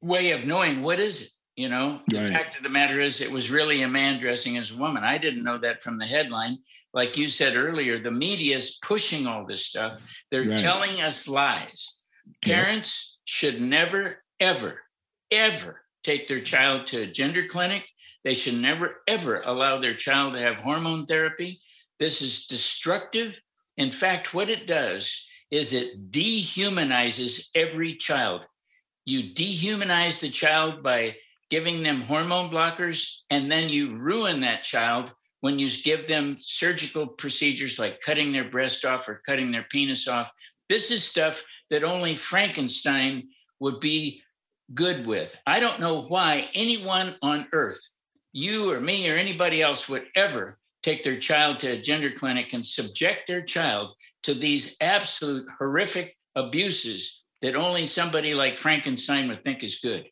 [0.00, 1.28] way of knowing what is it.
[1.56, 4.72] You know, the fact of the matter is, it was really a man dressing as
[4.72, 5.04] a woman.
[5.04, 6.58] I didn't know that from the headline.
[6.94, 10.00] Like you said earlier, the media is pushing all this stuff.
[10.30, 10.58] They're Right.
[10.58, 12.00] telling us lies.
[12.46, 12.54] Yeah.
[12.62, 14.82] Parents should never, ever,
[15.30, 17.88] ever take their child to a gender clinic.
[18.22, 21.60] They should never, ever allow their child to have hormone therapy.
[21.98, 23.40] This is destructive.
[23.76, 25.12] In fact, what it does
[25.50, 28.46] is it dehumanizes every child.
[29.04, 31.16] You dehumanize the child by
[31.50, 35.12] giving them hormone blockers, and then you ruin that child
[35.44, 40.08] when you give them surgical procedures like cutting their breast off or cutting their penis
[40.08, 40.32] off.
[40.70, 43.28] This is stuff that only Frankenstein
[43.60, 44.22] would be
[44.72, 45.38] good with.
[45.46, 47.86] I don't know why anyone on earth,
[48.32, 52.54] you or me or anybody else, would ever take their child to a gender clinic
[52.54, 53.92] and subject their child
[54.22, 60.06] to these absolute horrific abuses that only somebody like Frankenstein would think is good.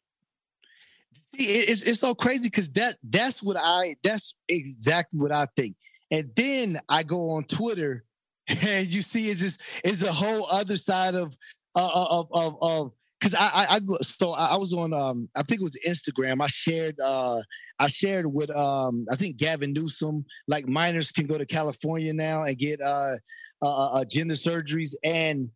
[1.37, 5.77] See, it's it's so crazy because that that's what I that's exactly what I think.
[6.11, 8.05] And then I go on Twitter
[8.49, 11.35] and you see it's just it's a whole other side of
[11.75, 15.61] uh, of of of because I, I I so I was on um I think
[15.61, 16.43] it was Instagram.
[16.43, 17.41] I shared uh
[17.79, 22.43] I shared with um I think Gavin Newsom like minors can go to California now
[22.43, 23.15] and get uh
[23.63, 25.49] uh, uh gender surgeries and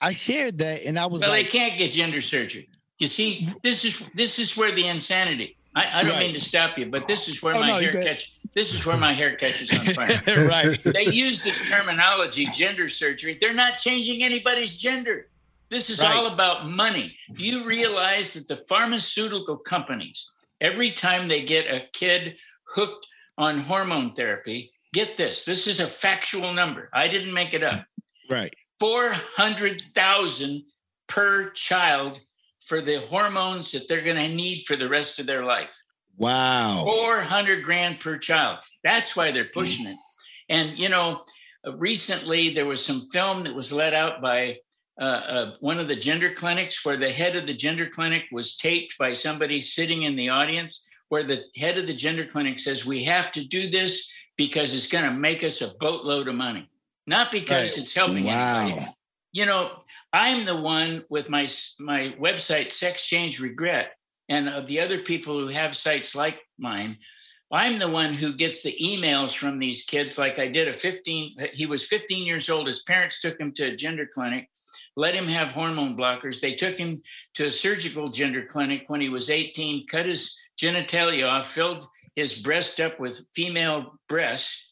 [0.00, 2.68] I shared that and I was well, like they can't get gender surgery.
[2.98, 5.56] You see, this is this is where the insanity.
[5.74, 6.20] I, I don't Right.
[6.26, 8.06] mean to stop you, but this is where Oh, my no, hair bet.
[8.06, 8.30] catch.
[8.54, 10.18] This is where my hair catches on fire.
[10.48, 13.36] right they use this terminology, gender surgery.
[13.38, 15.28] They're not changing anybody's gender.
[15.70, 16.14] This is Right.
[16.16, 17.14] all about money.
[17.36, 20.26] Do you realize that the pharmaceutical companies,
[20.62, 22.38] every time they get a kid
[22.68, 25.44] hooked on hormone therapy, get this.
[25.44, 26.88] This is a factual number.
[26.94, 27.84] I didn't make it up.
[28.30, 30.64] right 400,000
[31.08, 32.20] per child
[32.66, 35.74] for the hormones that they're going to need for the rest of their life.
[36.16, 38.58] wow 400 grand per child.
[38.84, 39.96] That's why they're pushing it.
[40.48, 41.22] And, you know,
[41.66, 44.58] uh, recently there was some film that was let out by
[45.00, 48.56] uh, uh, one of the gender clinics where the head of the gender clinic was
[48.56, 52.86] taped by somebody sitting in the audience, where the head of the gender clinic says,
[52.86, 56.70] We have to do this because it's going to make us a boatload of money,
[57.06, 57.78] not because Right.
[57.78, 58.86] it's helping anybody
[59.36, 59.70] you know,
[60.16, 61.46] I'm the one with my
[61.78, 63.90] my website Sex Change Regret,
[64.30, 66.96] and of the other people who have sites like mine,
[67.52, 70.16] I'm the one who gets the emails from these kids.
[70.16, 72.66] Like I did a 15, he was 15 years old.
[72.66, 74.48] His parents took him to a gender clinic,
[74.96, 76.40] let him have hormone blockers.
[76.40, 77.02] They took him
[77.34, 82.34] to a surgical gender clinic when he was 18, cut his genitalia off, filled his
[82.34, 84.65] breast up with female breasts.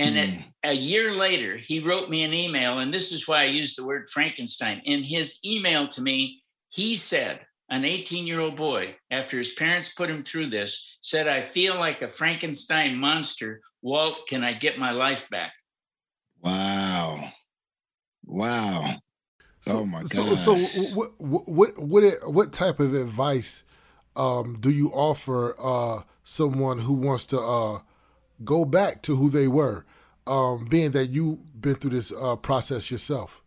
[0.00, 0.44] And at Mm.
[0.64, 3.84] a year later, he wrote me an email, and this is why I use the
[3.84, 4.80] word Frankenstein.
[4.84, 9.92] In his email to me, he said, an 18 year old boy, after his parents
[9.92, 13.60] put him through this, said, I feel like a Frankenstein monster.
[13.82, 15.52] Walt, can I get my life back?
[16.42, 17.30] Wow.
[18.24, 18.94] Wow.
[19.68, 20.10] oh my god.
[20.10, 20.54] So, so
[20.94, 23.64] what, what, what, what, what type of advice
[24.16, 27.80] um, do you offer uh, someone who wants to uh,
[28.44, 29.84] go back to who they were,
[30.26, 33.42] um, being that you've been through this uh, process yourself?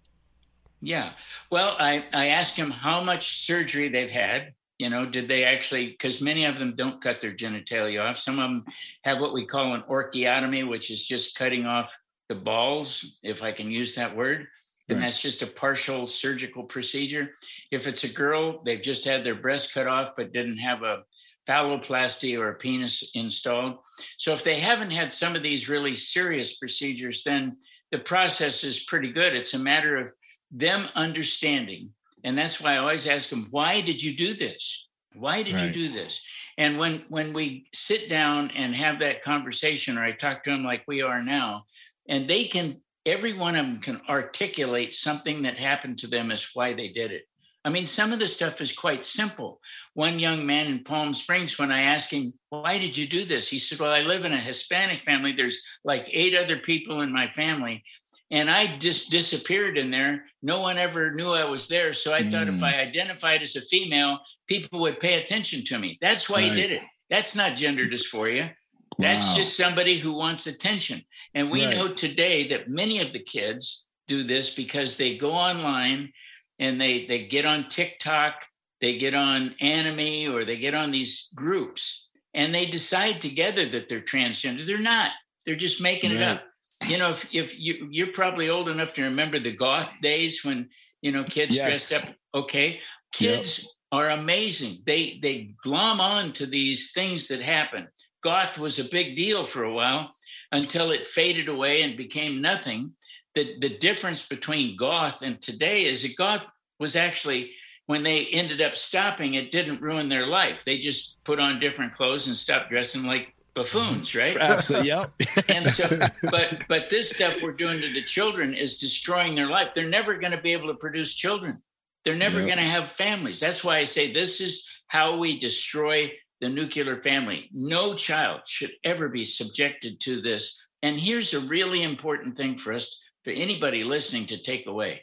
[0.82, 1.12] Yeah.
[1.50, 4.54] Well, I, I asked him how much surgery they've had.
[4.80, 8.18] You know, did they actually, because many of them don't cut their genitalia off.
[8.18, 8.66] Some of them
[9.04, 11.96] have what we call an orchiotomy, which is just cutting off
[12.28, 14.48] the balls, if I can use that word.
[14.89, 15.06] And Right.
[15.06, 17.34] that's just a partial surgical procedure.
[17.72, 21.04] If it's a girl, they've just had their breast cut off, but didn't have a
[21.48, 23.78] phalloplasty or a penis installed.
[24.18, 27.58] So if they haven't had some of these really serious procedures, then
[27.91, 29.36] the process is pretty good.
[29.36, 30.12] It's a matter of
[30.52, 31.89] them understanding.
[32.24, 34.88] And that's why I always ask them, why did you do this?
[35.16, 36.20] Why did you do this?
[36.58, 40.64] And when when we sit down and have that conversation, or I talk to them
[40.64, 41.66] like we are now,
[42.08, 46.48] and they can, every one of them can articulate something that happened to them as
[46.54, 47.26] why they did it.
[47.66, 49.61] I mean, some of the stuff is quite simple.
[49.93, 53.47] One young man in Palm Springs, when I asked him, why did you do this?
[53.47, 55.32] He said, well, I live in a Hispanic family.
[55.32, 57.84] There's like eight other people in my family.
[58.30, 60.26] And I just disappeared in there.
[60.41, 61.93] No one ever knew I was there.
[61.93, 62.64] So I thought if Mm.
[62.64, 65.97] I identified as a female, people would pay attention to me.
[66.01, 66.82] That's why he did it.
[67.09, 68.55] That's not gender dysphoria.
[68.99, 69.36] That's Wow.
[69.36, 71.03] just somebody who wants attention.
[71.34, 71.76] And we Right.
[71.76, 76.11] know today that many of the kids do this because they go online
[76.60, 78.45] and they they get on TikTok,
[78.82, 83.88] they get on anime or they get on these groups and they decide together that
[83.88, 84.66] they're transgender.
[84.66, 85.12] They're not.
[85.45, 86.43] They're just making it up.
[86.88, 90.70] You know, if, if you you're probably old enough to remember the goth days when
[91.01, 91.89] you know kids Yes.
[91.89, 92.16] dressed up.
[92.36, 92.82] Okay,
[93.12, 94.80] kids are amazing.
[94.86, 97.88] They they glom on to these things that happen.
[98.22, 100.12] Goth was a big deal for a while
[100.51, 102.93] until it faded away and became nothing.
[103.36, 107.52] The the difference between goth and today is that goth was actually
[107.86, 110.64] when they ended up stopping, it didn't ruin their life.
[110.64, 114.20] They just put on different clothes and stopped dressing like buffoons, mm-hmm.
[114.20, 114.38] right?
[114.38, 114.92] Absolutely.
[114.92, 115.12] Uh, yep.
[115.50, 119.70] and so but but this stuff we're doing to the children is destroying their life
[119.74, 121.62] they're never going to be able to produce children
[122.06, 122.48] they're never Yep.
[122.48, 126.12] going to have families that's why i say this is how we destroy
[126.42, 131.84] the nuclear family no child should ever be subjected to this and here's a really
[131.84, 135.02] important thing for us for anybody listening to take away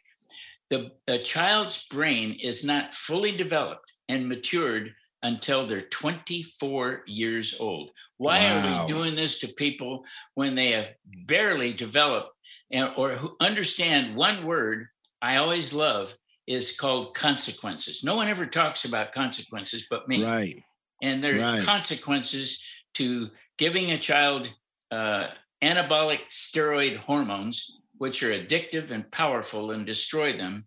[0.71, 7.91] the a child's brain is not fully developed and matured until they're 24 years old.
[8.17, 10.05] Why are we doing this to people
[10.35, 10.95] when they have
[11.27, 12.31] barely developed
[12.71, 14.87] and, or who understand one word
[15.21, 16.15] I always love
[16.47, 18.03] is called consequences.
[18.03, 20.25] No one ever talks about consequences but me.
[20.25, 20.57] Right.
[21.03, 21.65] And there are Right.
[21.65, 22.63] consequences
[22.95, 24.49] to giving a child
[24.91, 25.29] uh,
[25.63, 30.65] anabolic steroid hormones, which are addictive and powerful and destroy them.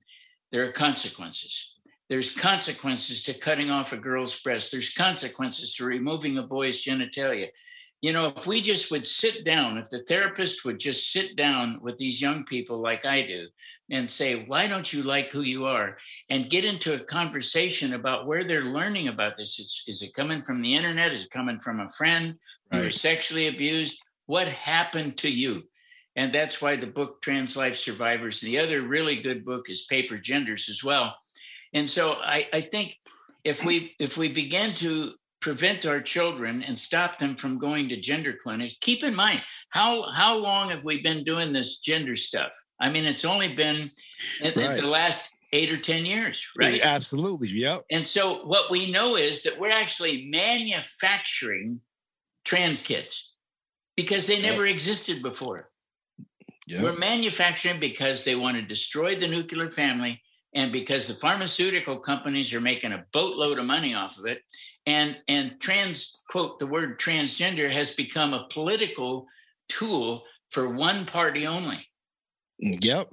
[0.52, 1.72] There are consequences.
[2.08, 4.72] There's consequences to cutting off a girl's breast.
[4.72, 7.48] There's consequences to removing a boy's genitalia.
[8.02, 11.80] You know, if we just would sit down, if the therapist would just sit down
[11.82, 13.48] with these young people like I do
[13.90, 15.98] and say, why don't you like who you are?
[16.30, 19.58] And get into a conversation about where they're learning about this.
[19.58, 21.14] Is, is it coming from the internet?
[21.14, 22.38] Is it coming from a friend?
[22.72, 24.00] You were sexually abused.
[24.28, 25.64] What happened to you?
[26.16, 30.18] And that's why the book Trans Life Survivors, the other really good book is Paper
[30.18, 31.16] Genders as well.
[31.74, 32.98] And so I, I think
[33.44, 38.00] if we if we begin to prevent our children and stop them from going to
[38.00, 42.52] gender clinics, keep in mind how how long have we been doing this gender stuff?
[42.80, 43.92] I mean, it's only been
[44.44, 44.54] Right.
[44.56, 46.82] the last eight or ten years, right?
[46.82, 47.50] Absolutely.
[47.50, 47.86] Yep.
[47.92, 51.82] And so what we know is that we're actually manufacturing
[52.46, 53.32] trans kids
[53.96, 55.70] because they never existed before.
[56.82, 60.22] We're manufacturing because they want to destroy the nuclear family
[60.56, 64.42] and because the pharmaceutical companies are making a boatload of money off of it.
[64.86, 69.28] And and trans quote the word transgender has become a political
[69.70, 71.88] tool for one party only.
[72.64, 73.10] Mm, yep.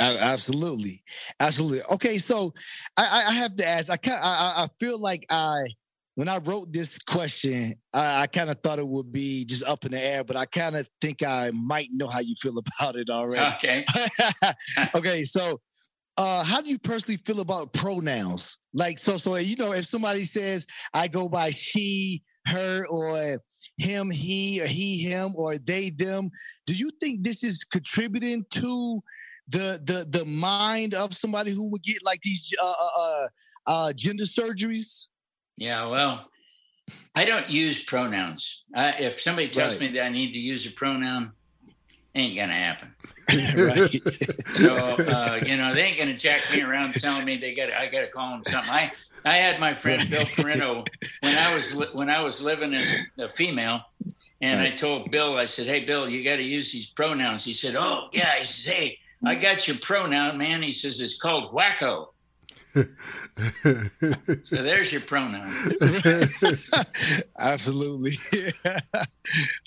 [0.00, 1.04] Absolutely.
[1.38, 1.82] Absolutely.
[1.92, 2.52] Okay, so
[2.96, 3.90] I, I- have to ask.
[3.90, 5.66] I kind I- I feel like I
[6.16, 9.84] when I wrote this question, I, I kind of thought it would be just up
[9.84, 12.96] in the air, but I kind of think I might know how you feel about
[12.96, 13.54] it already.
[13.56, 13.84] Okay.
[14.94, 15.60] okay, so
[16.16, 18.56] uh how do you personally feel about pronouns?
[18.72, 23.40] Like so so you know if somebody says I go by she, her or
[23.78, 26.30] him, he or he him or they them,
[26.66, 29.02] do you think this is contributing to
[29.48, 33.28] the the the mind of somebody who would get like these uh uh, uh,
[33.66, 35.08] uh gender surgeries?
[35.56, 36.28] Yeah, well,
[37.14, 38.64] I don't use pronouns.
[38.74, 39.82] Uh, if somebody tells Right.
[39.82, 41.32] me that I need to use a pronoun,
[42.14, 42.94] ain't gonna happen.
[43.56, 43.88] right.
[44.56, 47.86] So uh, you know, they ain't gonna jack me around telling me they got I
[47.86, 48.70] got to call them something.
[48.70, 48.92] I
[49.24, 50.86] I had my friend Bill Perino
[51.22, 53.80] when I was li- when I was living as a, a female,
[54.40, 57.52] and I told Bill, I said, "Hey, Bill, you got to use these pronouns." He
[57.54, 60.62] said, "Oh yeah." He says, "Hey, I got your pronoun, man.
[60.62, 62.08] He says it's called wacko.
[62.74, 65.52] So there's your pronoun.
[67.38, 68.12] Absolutely.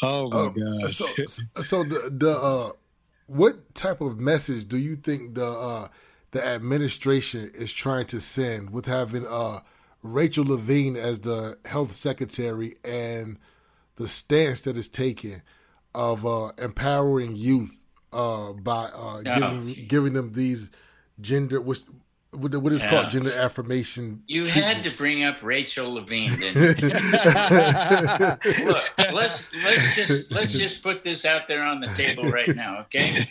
[0.02, 0.50] oh my Oh,
[0.82, 0.96] gosh.
[0.98, 1.06] So,
[1.62, 2.72] so the the uh,
[3.28, 5.88] what type of message do you think the uh,
[6.32, 9.62] the administration is trying to send with having uh,
[10.04, 13.38] Rachel Levine as the health secretary and
[13.96, 15.42] the stance that is taken
[15.96, 17.84] of uh, empowering youth
[18.14, 19.86] uh, by uh, giving gee.
[19.86, 20.70] giving them these
[21.20, 21.86] gender what's
[22.32, 22.90] what what is Yeah.
[22.90, 24.24] called gender affirmation.
[24.28, 26.90] You had to bring up Rachel Levine, didn't you?
[28.66, 32.80] Look, let's let's just let's just put this out there on the table right now,
[32.82, 33.26] okay?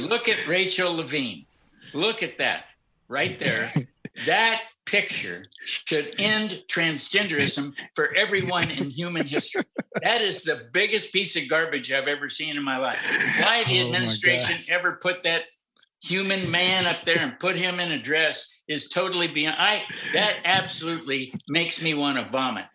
[0.00, 1.46] Look at Rachel Levine.
[1.94, 2.64] Look at that
[3.08, 3.68] right there.
[4.26, 9.62] That picture should end transgenderism for everyone in human history.
[10.02, 12.98] That is the biggest piece of garbage I've ever seen in my life.
[13.42, 14.70] Why the Oh administration gosh.
[14.70, 15.44] ever put that
[16.02, 20.36] human man up there and put him in a dress is totally beyond I that
[20.44, 22.66] absolutely makes me want to vomit.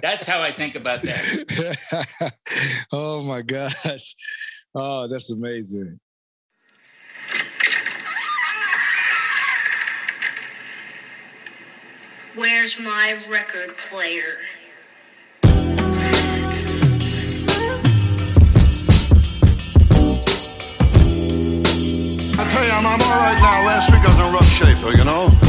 [0.00, 2.32] That's how I think about that.
[2.92, 4.14] oh my gosh.
[4.74, 6.00] Oh, that's amazing.
[12.34, 14.38] Where's my record player?
[22.94, 23.66] I'm, all right now.
[23.66, 25.43] Last week I was in rough shape, you know?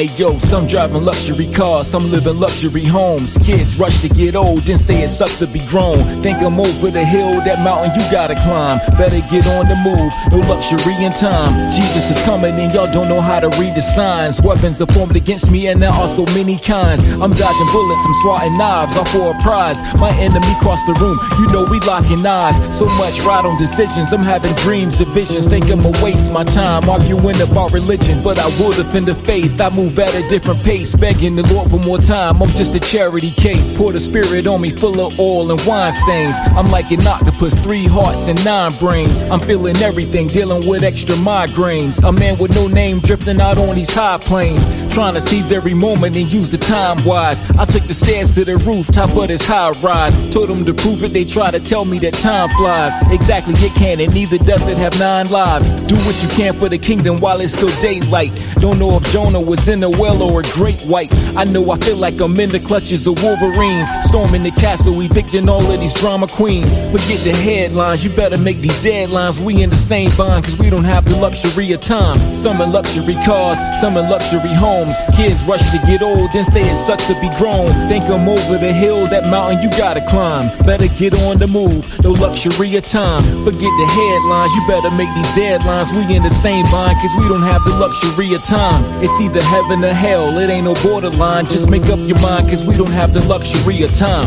[0.00, 3.36] Hey yo, some driving luxury cars, some living luxury homes.
[3.44, 5.98] Kids rush to get old, then say it sucks to be grown.
[6.22, 8.80] Think I'm over the hill, that mountain you gotta climb.
[8.96, 11.52] Better get on the move, no luxury in time.
[11.76, 14.40] Jesus is coming and y'all don't know how to read the signs.
[14.40, 17.04] Weapons are formed against me and there are so many kinds.
[17.20, 19.76] I'm dodging bullets, I'm swatting knives, all for a prize.
[20.00, 22.56] My enemy crossed the room, you know we locking eyes.
[22.72, 25.46] So much ride on decisions, I'm having dreams, divisions.
[25.46, 29.60] Think I'ma waste my time arguing about religion, but I will defend the faith.
[29.60, 32.42] I move at a different pace, begging the Lord for more time.
[32.42, 33.74] I'm just a charity case.
[33.76, 36.32] Pour the spirit on me, full of oil and wine stains.
[36.56, 39.22] I'm like an octopus, three hearts and nine brains.
[39.24, 42.02] I'm feeling everything, dealing with extra migraines.
[42.06, 44.60] A man with no name drifting out on these high plains,
[44.94, 47.38] trying to seize every moment and use the time wise.
[47.52, 50.12] I took the stairs to the rooftop of this high rise.
[50.32, 52.92] Told them to prove it, they try to tell me that time flies.
[53.10, 55.68] Exactly, it can, and neither does it have nine lives.
[55.86, 58.32] Do what you can for the kingdom while it's still daylight.
[58.56, 61.14] Don't know if Jonah was in a well or a great white.
[61.36, 63.88] I know I feel like I'm in the clutches of Wolverines.
[64.04, 66.72] Storming the castle, evicting all of these drama queens.
[66.90, 69.40] Forget the headlines, you better make these deadlines.
[69.40, 72.18] We in the same bond, cause we don't have the luxury of time.
[72.40, 74.94] Some in luxury cars, some in luxury homes.
[75.16, 77.66] Kids rush to get old, then say it sucks to be grown.
[77.88, 80.44] Think I'm over the hill, that mountain you gotta climb.
[80.64, 83.22] Better get on the move, no luxury of time.
[83.44, 85.92] Forget the headlines, you better make these deadlines.
[85.94, 88.82] We in the same bond, cause we don't have the luxury of time.
[89.02, 91.44] It's either heaven or hell, it ain't no borderline.
[91.44, 94.26] Just make up your mind, cause we don't have the luxury of time.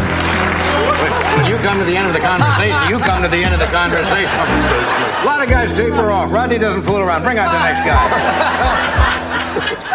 [1.38, 3.60] When you come to the end of the conversation, you come to the end of
[3.60, 4.38] the conversation.
[4.38, 6.32] A lot of guys taper off.
[6.32, 7.24] Rodney doesn't fool around.
[7.24, 8.08] Bring out the next guy.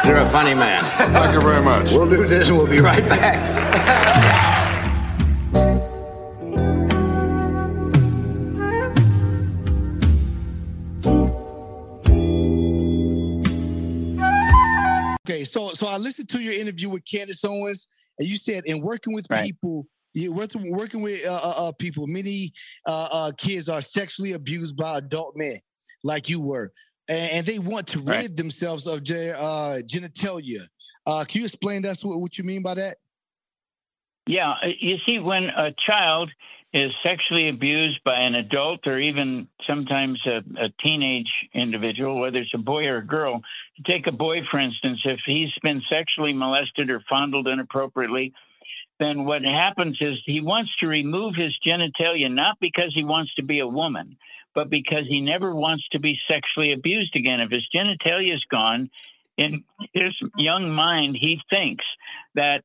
[0.07, 0.84] You're a funny man.
[1.12, 1.93] Thank you very much.
[1.93, 4.47] We'll do this and we'll be right back.
[15.49, 17.89] So so I listened to your interview with Candace Owens,
[18.19, 19.53] and you said in working with Right.
[19.53, 22.53] people, you working working with uh, uh, uh, people, many
[22.87, 25.59] uh, uh, kids are sexually abused by adult men,
[26.05, 26.73] like you were,
[27.09, 28.23] and, and they want to Right.
[28.23, 30.63] rid themselves of their uh, genitalia.
[31.07, 32.99] Uh, can you explain that's what, what you mean by that?
[34.27, 36.31] Yeah, you see, when a child
[36.75, 42.53] is sexually abused by an adult or even sometimes a, a teenage individual, whether it's
[42.55, 43.41] a boy or a girl,
[43.87, 48.33] take a boy, for instance, if he's been sexually molested or fondled inappropriately,
[48.99, 53.43] then what happens is he wants to remove his genitalia not because he wants to
[53.43, 54.11] be a woman,
[54.55, 57.41] but because he never wants to be sexually abused again.
[57.41, 58.91] If his genitalia is gone,
[59.37, 61.85] in his young mind, he thinks
[62.35, 62.65] that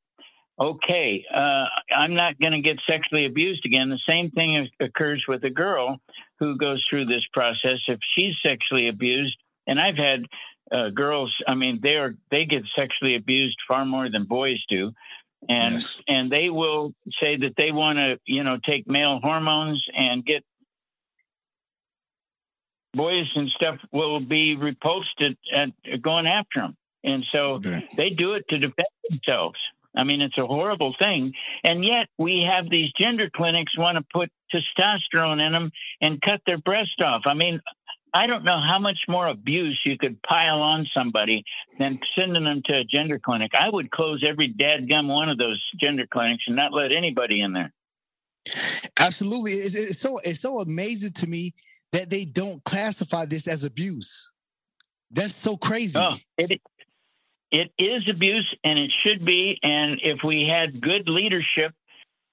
[0.60, 1.66] okay, uh,
[1.96, 3.90] I'm not going to get sexually abused again.
[3.90, 6.00] The same thing occurs with a girl
[6.40, 7.80] who goes through this process.
[7.88, 9.36] If she's sexually abused,
[9.66, 10.26] and I've had
[10.74, 14.92] uh, girls, I mean, they are they get sexually abused far more than boys do,
[15.48, 16.02] and Yes.
[16.08, 20.44] and they will say that they want to, you know, take male hormones and get
[22.94, 27.88] boys and stuff will be repulsed at, at going after them, and so Okay.
[27.98, 29.60] they do it to defend themselves.
[29.96, 31.34] I mean, it's a horrible thing.
[31.64, 35.72] And yet we have these gender clinics want to put testosterone in them
[36.02, 37.22] and cut their breast off.
[37.26, 37.62] I mean,
[38.14, 41.44] I don't know how much more abuse you could pile on somebody
[41.80, 43.52] than sending them to a gender clinic.
[43.60, 47.54] I would close every dadgum one of those gender clinics and not let anybody in
[47.54, 47.74] there.
[49.00, 49.54] Absolutely.
[49.54, 51.54] It's, it's so it's so amazing to me
[51.92, 54.30] that they don't classify this as abuse.
[55.12, 55.98] That's so crazy.
[55.98, 56.62] Oh, it
[57.52, 59.60] it is abuse, and it should be.
[59.64, 61.74] And if we had good leadership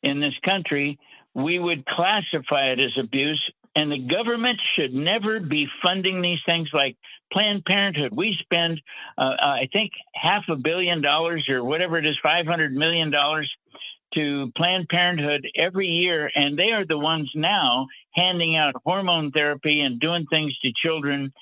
[0.03, 0.99] in this country,
[1.35, 3.41] we would classify it as abuse.
[3.77, 6.97] And the government should never be funding these things like
[7.33, 8.13] Planned Parenthood.
[8.15, 8.81] We spend,
[9.17, 13.51] uh, I think, half a billion dollars or whatever it is, five hundred million dollars
[14.15, 19.81] to Planned Parenthood every year, and they are the ones now handing out hormone therapy
[19.81, 21.33] and doing things to children.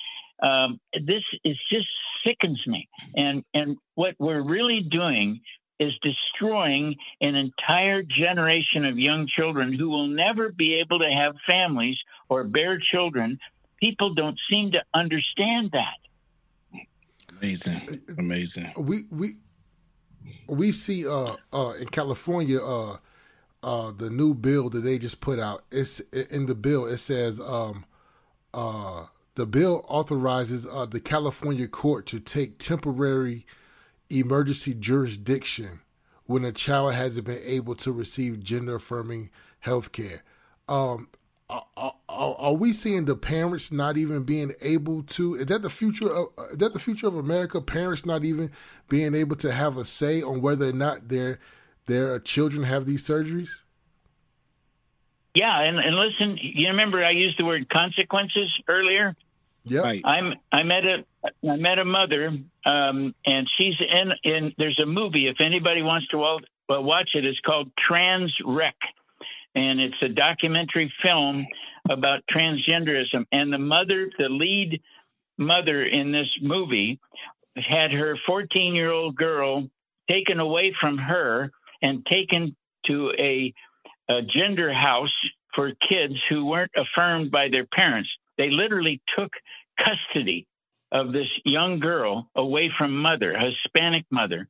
[0.43, 1.87] Um, this is just
[2.27, 5.41] sickens me, and and what we're really doing
[5.79, 11.37] is destroying an entire generation of young children who will never be able to have
[11.49, 11.97] families
[12.29, 13.39] or bear children.
[13.81, 16.81] People don't seem to understand that.
[17.41, 18.01] Amazing.
[18.19, 18.73] Amazing.
[18.77, 19.37] we we
[20.49, 22.97] we see uh uh in California uh
[23.63, 27.41] uh the new bill that they just put out it's in the bill it says
[27.41, 27.85] um
[28.55, 29.07] uh
[29.37, 33.47] the bill authorizes uh the California court to take temporary
[34.11, 35.81] emergency jurisdiction
[36.25, 39.31] when a child hasn't been able to receive gender affirming
[39.61, 40.23] health care
[40.69, 41.09] um
[41.51, 45.71] are, are, are we seeing the parents not even being able to is that the
[45.71, 47.61] future of is that the future of america?
[47.61, 48.51] Parents not even
[48.89, 51.39] being able to have a say on whether or not their
[51.87, 53.63] their children have these surgeries?
[55.35, 59.15] Yeah, and, and listen, you remember I used the word consequences earlier.
[59.71, 60.03] Yeah Right.
[60.05, 61.05] I'm I met a
[61.49, 62.33] I met a mother,
[62.65, 64.53] um, and she's in in.
[64.59, 65.29] There's a movie.
[65.29, 68.77] If anybody wants to well, well, watch it, it's called Trans Wreck,
[69.55, 71.47] and it's a documentary film
[71.91, 73.25] about transgenderism.
[73.33, 74.81] And the mother, the lead
[75.39, 76.99] mother in this movie,
[77.57, 79.69] had her 14 year old girl
[80.11, 81.51] taken away from her
[81.83, 83.53] and taken to a,
[84.09, 85.15] a gender house
[85.55, 88.09] for kids who weren't affirmed by their parents.
[88.37, 89.31] They literally took
[89.79, 90.47] custody
[90.93, 94.49] of this young girl away from mother, Hispanic mother,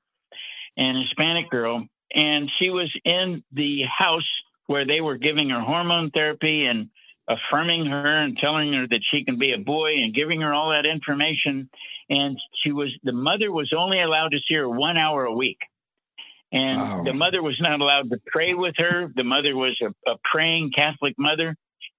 [0.77, 1.87] and Hispanic girl.
[2.15, 4.29] And she was in the house
[4.67, 6.89] where they were giving her hormone therapy and
[7.29, 10.71] affirming her and telling her that she can be a boy and giving her all
[10.71, 11.69] that information.
[12.09, 15.59] And she was, the mother was only allowed to see her one hour a week.
[16.53, 17.03] And Wow.
[17.05, 19.11] the mother was not allowed to pray with her.
[19.15, 21.55] The mother was a, a praying Catholic mother,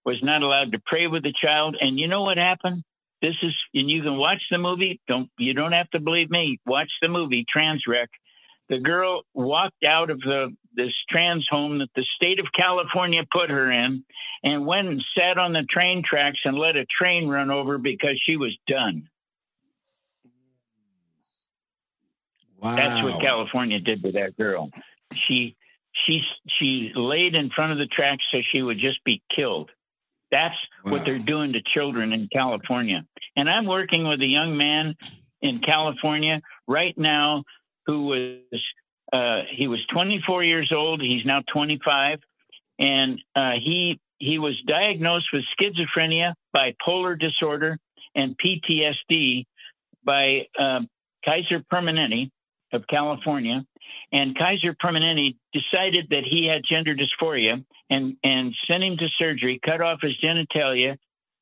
[0.05, 1.77] was not allowed to pray with the child.
[1.79, 2.83] And you know what happened?
[3.21, 5.01] This is, and you can watch the movie.
[5.07, 6.59] Don't you don't have to believe me.
[6.65, 8.07] Watch the movie Transrec.
[8.69, 13.49] The girl walked out of the this trans home that the state of California put
[13.49, 14.05] her in,
[14.43, 18.21] and went and sat on the train tracks and let a train run over because
[18.25, 19.09] she was done.
[22.61, 22.75] Wow.
[22.75, 24.69] That's what California did to that girl.
[25.27, 25.55] She
[26.05, 26.21] she
[26.59, 29.71] she laid in front of the tracks so she would just be killed.
[30.31, 33.03] That's what they're doing to children in California.
[33.35, 34.95] And I'm working with a young man
[35.41, 37.43] in California right now
[37.85, 38.61] who was
[39.11, 41.01] uh, he was 24 years old.
[41.01, 42.19] He's now 25,
[42.77, 47.79] and uh, he he was diagnosed with schizophrenia, bipolar disorder,
[48.15, 49.45] and PTSD
[50.03, 50.87] by um,
[51.25, 52.29] Kaiser Permanente
[52.71, 53.65] of California.
[54.11, 59.59] And Kaiser Permanente decided that he had gender dysphoria and, and sent him to surgery,
[59.63, 60.97] cut off his genitalia.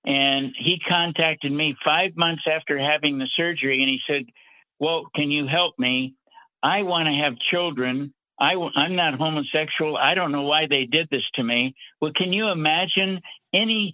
[0.06, 4.26] And he contacted me five months after having the surgery and he said,
[4.80, 6.16] Well, can you help me?
[6.62, 8.14] I want to have children.
[8.40, 9.98] I, am not homosexual.
[9.98, 11.74] I don't know why they did this to me.
[12.02, 13.22] Well, can you imagine
[13.54, 13.94] any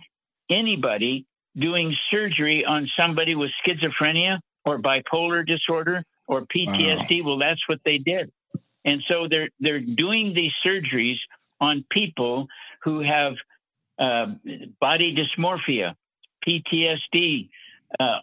[0.49, 1.25] anybody
[1.55, 7.23] doing surgery on somebody with schizophrenia or bipolar disorder or PTSD?
[7.23, 8.31] Well, that's what they did.
[8.85, 11.17] And so they're they're doing these surgeries
[11.59, 12.47] on people
[12.83, 13.33] who have
[13.99, 14.27] uh,
[14.79, 15.95] body dysmorphia,
[16.45, 17.49] PTSD,
[17.99, 18.17] uh,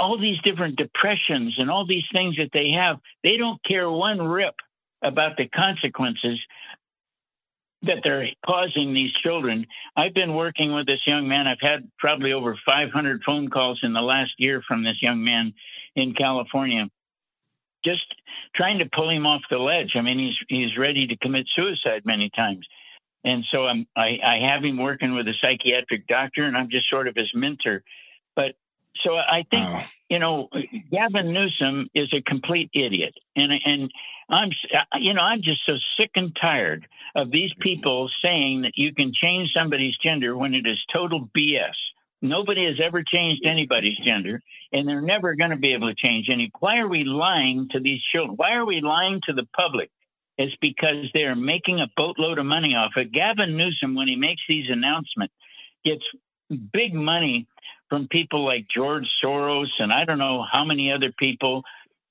[0.00, 2.98] all these different depressions, and all these things that they have.
[3.22, 4.54] They don't care one rip
[5.02, 6.38] about the consequences
[7.82, 9.66] that they're causing these children.
[9.96, 11.48] I've been working with this young man.
[11.48, 15.52] I've had probably over 500 phone calls in the last year from this young man
[15.96, 16.88] in California
[17.84, 18.02] just
[18.54, 19.92] trying to pull him off the ledge.
[19.94, 22.66] I mean, he's he's ready to commit suicide many times,
[23.24, 26.88] and so I'm I, I have him working with a psychiatric doctor, and I'm just
[26.88, 27.82] sort of his mentor.
[28.34, 28.54] But
[29.02, 29.84] so I think Wow.
[30.08, 30.48] you know
[30.90, 33.90] Gavin Newsom is a complete idiot, and and
[34.28, 34.50] I'm
[35.00, 37.62] you know I'm just so sick and tired of these mm-hmm.
[37.62, 41.74] people saying that you can change somebody's gender when it is total BS.
[42.22, 44.40] Nobody has ever changed anybody's gender,
[44.72, 46.52] and they're never going to be able to change any.
[46.60, 48.36] Why are we lying to these children?
[48.36, 49.90] Why are we lying to the public?
[50.38, 53.12] It's because they are making a boatload of money off it.
[53.12, 55.34] Gavin Newsom, when he makes these announcements,
[55.84, 56.04] gets
[56.72, 57.46] big money
[57.88, 61.62] from people like George Soros and I don't know how many other people,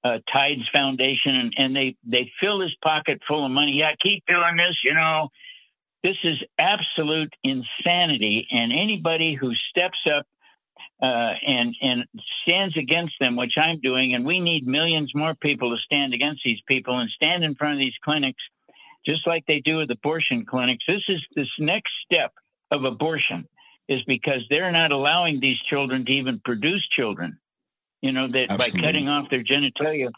[0.03, 3.73] uh, Tides Foundation, and, and they they fill his pocket full of money.
[3.73, 5.29] Yeah, keep doing this, you know.
[6.03, 10.25] This is absolute insanity, and anybody who steps up
[11.01, 12.05] uh, and and
[12.43, 16.41] stands against them, which I'm doing, and we need millions more people to stand against
[16.43, 18.41] these people and stand in front of these clinics,
[19.05, 20.83] just like they do with abortion clinics.
[20.87, 22.31] This is this next step
[22.71, 23.47] of abortion
[23.87, 27.37] is because they're not allowing these children to even produce children.
[28.01, 28.81] You know that Absolutely.
[28.81, 30.09] by cutting off their genitalia.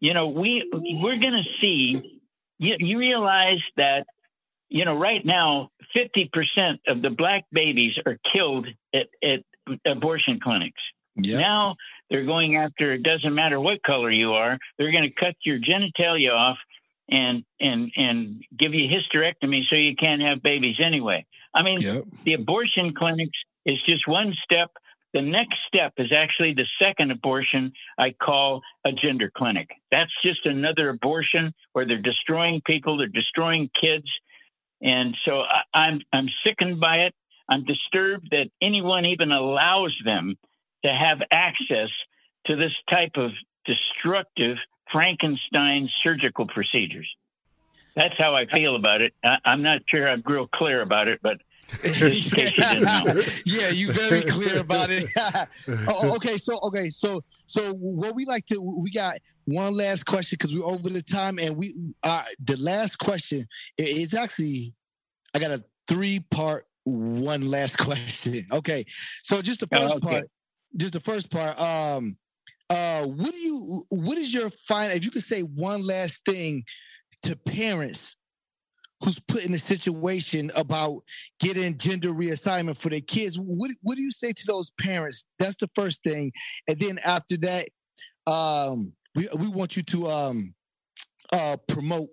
[0.00, 0.62] You know we
[1.02, 2.20] we're going to see.
[2.58, 4.06] You, you realize that
[4.68, 6.28] you know right now 50%
[6.88, 9.40] of the black babies are killed at, at
[9.86, 10.80] abortion clinics.
[11.16, 11.38] Yeah.
[11.40, 11.76] Now
[12.10, 15.58] they're going after it doesn't matter what color you are, they're going to cut your
[15.58, 16.58] genitalia off
[17.08, 21.24] and and and give you hysterectomy so you can't have babies anyway.
[21.54, 22.04] I mean, Yep.
[22.24, 24.70] the abortion clinics is just one step.
[25.14, 29.68] The next step is actually the second abortion I call a gender clinic.
[29.90, 34.04] That's just another abortion where they're destroying people, they're destroying kids.
[34.82, 37.14] And so I, I'm I'm sickened by it.
[37.48, 40.36] I'm disturbed that anyone even allows them
[40.84, 41.88] to have access
[42.46, 43.30] to this type of
[43.64, 44.56] destructive
[44.92, 47.08] Frankenstein surgical procedures.
[47.94, 49.14] That's how I feel about it.
[49.24, 51.40] I, I'm not sure I'm real clear about it, but
[53.44, 55.04] yeah, you very clear about it.
[55.88, 60.36] oh, okay, so okay, so so what we like to we got one last question
[60.38, 63.46] because we're over the time, and we uh the last question
[63.78, 64.74] it's actually
[65.34, 68.46] I got a three part one last question.
[68.52, 68.84] Okay,
[69.22, 70.08] so just the Oh, first okay.
[70.08, 70.30] part,
[70.76, 71.58] just the first part.
[71.60, 72.16] Um,
[72.68, 74.96] uh, what do you what is your final?
[74.96, 76.64] If you could say one last thing
[77.22, 78.16] to parents
[79.02, 81.02] who's put in a situation about
[81.40, 83.38] getting gender reassignment for their kids.
[83.38, 85.24] What what do you say to those parents?
[85.38, 86.32] That's the first thing,
[86.68, 87.68] and then after that,
[88.26, 90.54] um, we we want you to um,
[91.32, 92.08] uh, promote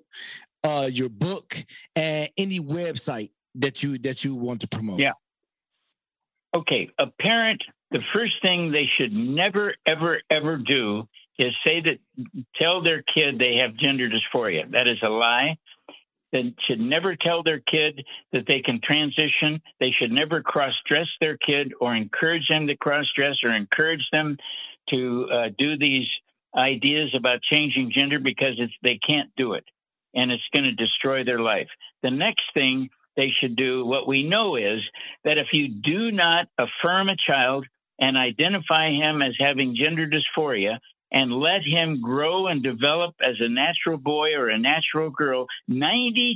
[0.64, 1.56] uh, your book
[1.96, 5.00] and any website that you that you want to promote.
[5.00, 5.14] Yeah.
[6.56, 11.08] Okay, a parent, the first thing they should never, ever, ever do
[11.40, 11.98] is say that,
[12.56, 14.70] tell their kid they have gender dysphoria.
[14.70, 15.58] That is a lie.
[16.34, 18.04] They should never tell their kid
[18.34, 19.62] that they can transition.
[19.80, 24.06] They should never cross dress their kid or encourage them to cross dress or encourage
[24.12, 24.38] them
[24.90, 26.08] to uh, do these
[26.58, 29.64] ideas about changing gender because they can't do it
[30.16, 31.70] and it's going to destroy their life.
[32.02, 34.82] The next thing they should do, what we know is
[35.24, 37.66] that if you do not affirm a child
[38.00, 40.80] and identify him as having gender dysphoria
[41.14, 46.36] and let him grow and develop as a natural boy or a natural girl, 92%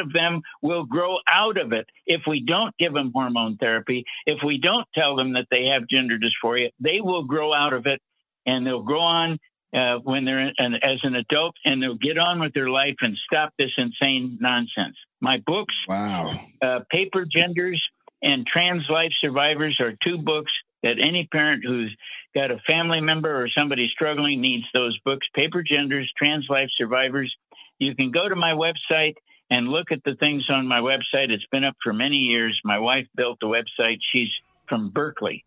[0.00, 4.04] of them will grow out of it if we don't give them hormone therapy.
[4.26, 7.86] If we don't tell them that they have gender dysphoria, they will grow out of
[7.86, 8.00] it
[8.46, 9.38] and they'll grow on
[9.74, 13.16] uh, when they're an, as an adult and they'll get on with their life and
[13.26, 14.96] stop this insane nonsense.
[15.20, 16.38] My books, Wow.
[16.62, 17.82] uh, Paper Genders
[18.22, 20.52] and Trans Life Survivors are two books
[20.84, 21.92] that any parent who's
[22.34, 25.26] got a family member or somebody struggling needs those books.
[25.34, 27.34] Paper Genders, Trans Life Survivors.
[27.80, 29.14] You can go to my website
[29.50, 31.30] and look at the things on my website.
[31.30, 32.58] It's been up for many years.
[32.64, 33.98] My wife built the website.
[34.12, 34.28] She's
[34.68, 35.44] from Berkeley.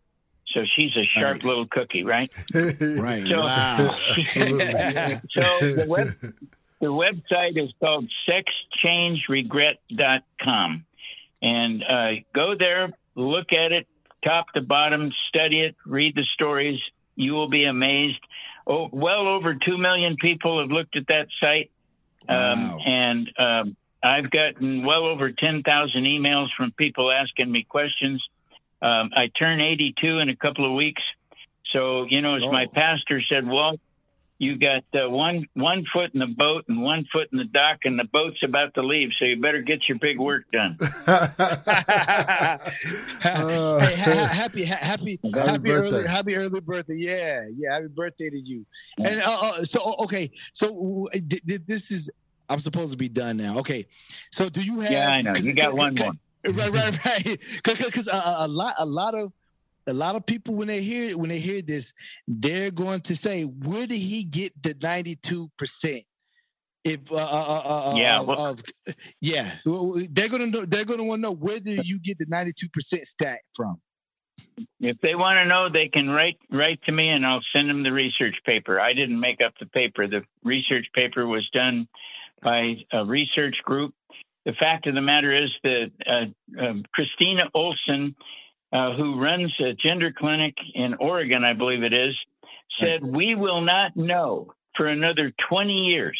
[0.54, 1.44] So she's a sharp Right.
[1.44, 2.30] little cookie, right?
[2.54, 3.26] Right.
[3.26, 3.90] So- wow.
[5.30, 6.14] So the web
[6.80, 10.84] the website is called sexchangeregret.com.
[11.40, 13.86] And uh, go there, look at it,
[14.28, 16.78] top to bottom, study it, read the stories.
[17.16, 18.20] You will be amazed.
[18.66, 21.70] Oh, well over 2 million people have looked at that site.
[22.28, 22.78] Um, Wow.
[22.84, 28.22] and um, I've gotten well over 10,000 emails from people asking me questions.
[28.82, 31.02] Um, I turn 82 in a couple of weeks.
[31.72, 32.68] So, you know, as my Oh.
[32.74, 33.78] pastor said, well,
[34.38, 37.78] you got uh, one one foot in the boat and one foot in the dock,
[37.84, 39.10] and the boat's about to leave.
[39.18, 40.76] So you better get your big work done.
[40.80, 40.88] hey,
[43.22, 46.08] ha- ha- happy, ha- happy, Happy happy early, birthday.
[46.08, 46.96] happy early birthday!
[46.96, 48.64] Yeah, yeah, happy birthday to you.
[48.98, 52.10] And uh, uh, so, okay, so uh, th- th- this is.
[52.50, 53.58] I'm supposed to be done now.
[53.58, 53.86] Okay,
[54.32, 54.90] so do you have?
[54.90, 55.34] Yeah, I know.
[55.34, 56.12] You got one more.
[56.46, 57.38] Right, right, right.
[57.62, 59.32] Because a, a lot, a lot of,
[59.88, 61.92] a lot of people when they hear when they hear this,
[62.26, 66.04] they're going to say, "Where did he get the 92 percent?"
[66.84, 68.62] If uh, uh, uh, uh, Yeah, of- well- of-
[69.20, 69.50] yeah,
[70.12, 70.64] they're gonna know.
[70.64, 73.80] They're gonna want to know where did you get the 92 percent stat from?
[74.80, 77.82] if they want to know, they can write write to me, and I'll send them
[77.82, 78.80] the research paper.
[78.80, 80.06] I didn't make up the paper.
[80.06, 81.88] The research paper was done
[82.42, 83.94] by a research group.
[84.44, 88.14] The fact of the matter is that uh, um, Kristina Olson,
[88.72, 92.14] uh, who runs a gender clinic in Oregon, I believe it is,
[92.80, 96.18] said we will not know for another 20 years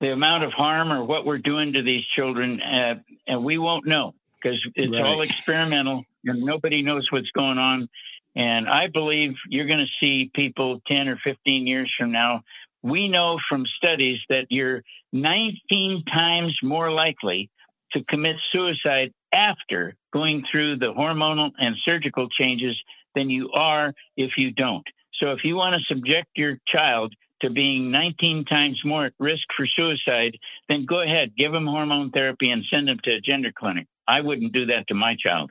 [0.00, 2.96] the amount of harm or what we're doing to these children, uh,
[3.26, 5.02] and we won't know because it's Right.
[5.02, 7.88] all experimental and nobody knows what's going on.
[8.36, 12.42] And I believe you're going to see people 10 or 15 years from now.
[12.82, 14.82] We know from studies that you're
[15.12, 17.48] 19 times more likely
[17.92, 22.76] to commit suicide after going through the hormonal and surgical changes
[23.14, 24.86] than you are if you don't.
[25.20, 29.42] So if you want to subject your child to being 19 times more at risk
[29.56, 30.36] for suicide,
[30.68, 33.86] then go ahead, give them hormone therapy and send them to a gender clinic.
[34.06, 35.50] I wouldn't do that to my child.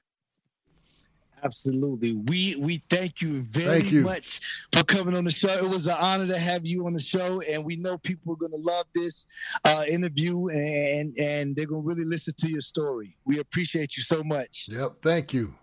[1.43, 2.13] Absolutely.
[2.13, 4.03] We we thank you very Thank you.
[4.03, 4.39] much
[4.71, 5.49] for coming on the show.
[5.49, 8.37] It was an honor to have you on the show, and we know people are
[8.37, 9.27] going to love this
[9.65, 13.17] uh, interview, and and they're going to really listen to your story.
[13.25, 14.67] We appreciate you so much.
[14.69, 15.01] Yep.
[15.01, 15.55] Thank you.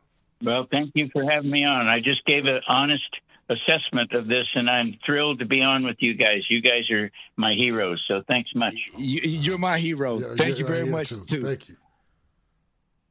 [0.43, 1.87] Well, thank you for having me on.
[1.87, 3.17] I just gave an honest
[3.51, 6.43] assessment of this, and I'm thrilled to be on with you guys.
[6.49, 8.75] You guys are my heroes, so thanks much.
[8.97, 10.19] You, you're my hero.
[10.19, 11.21] Yeah, thank you very much too.
[11.25, 11.43] too.
[11.43, 11.77] Thank you.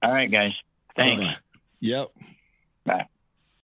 [0.02, 0.54] All right, guys.
[0.96, 1.26] Thanks.
[1.82, 2.12] Yep.
[2.90, 3.19] Bye.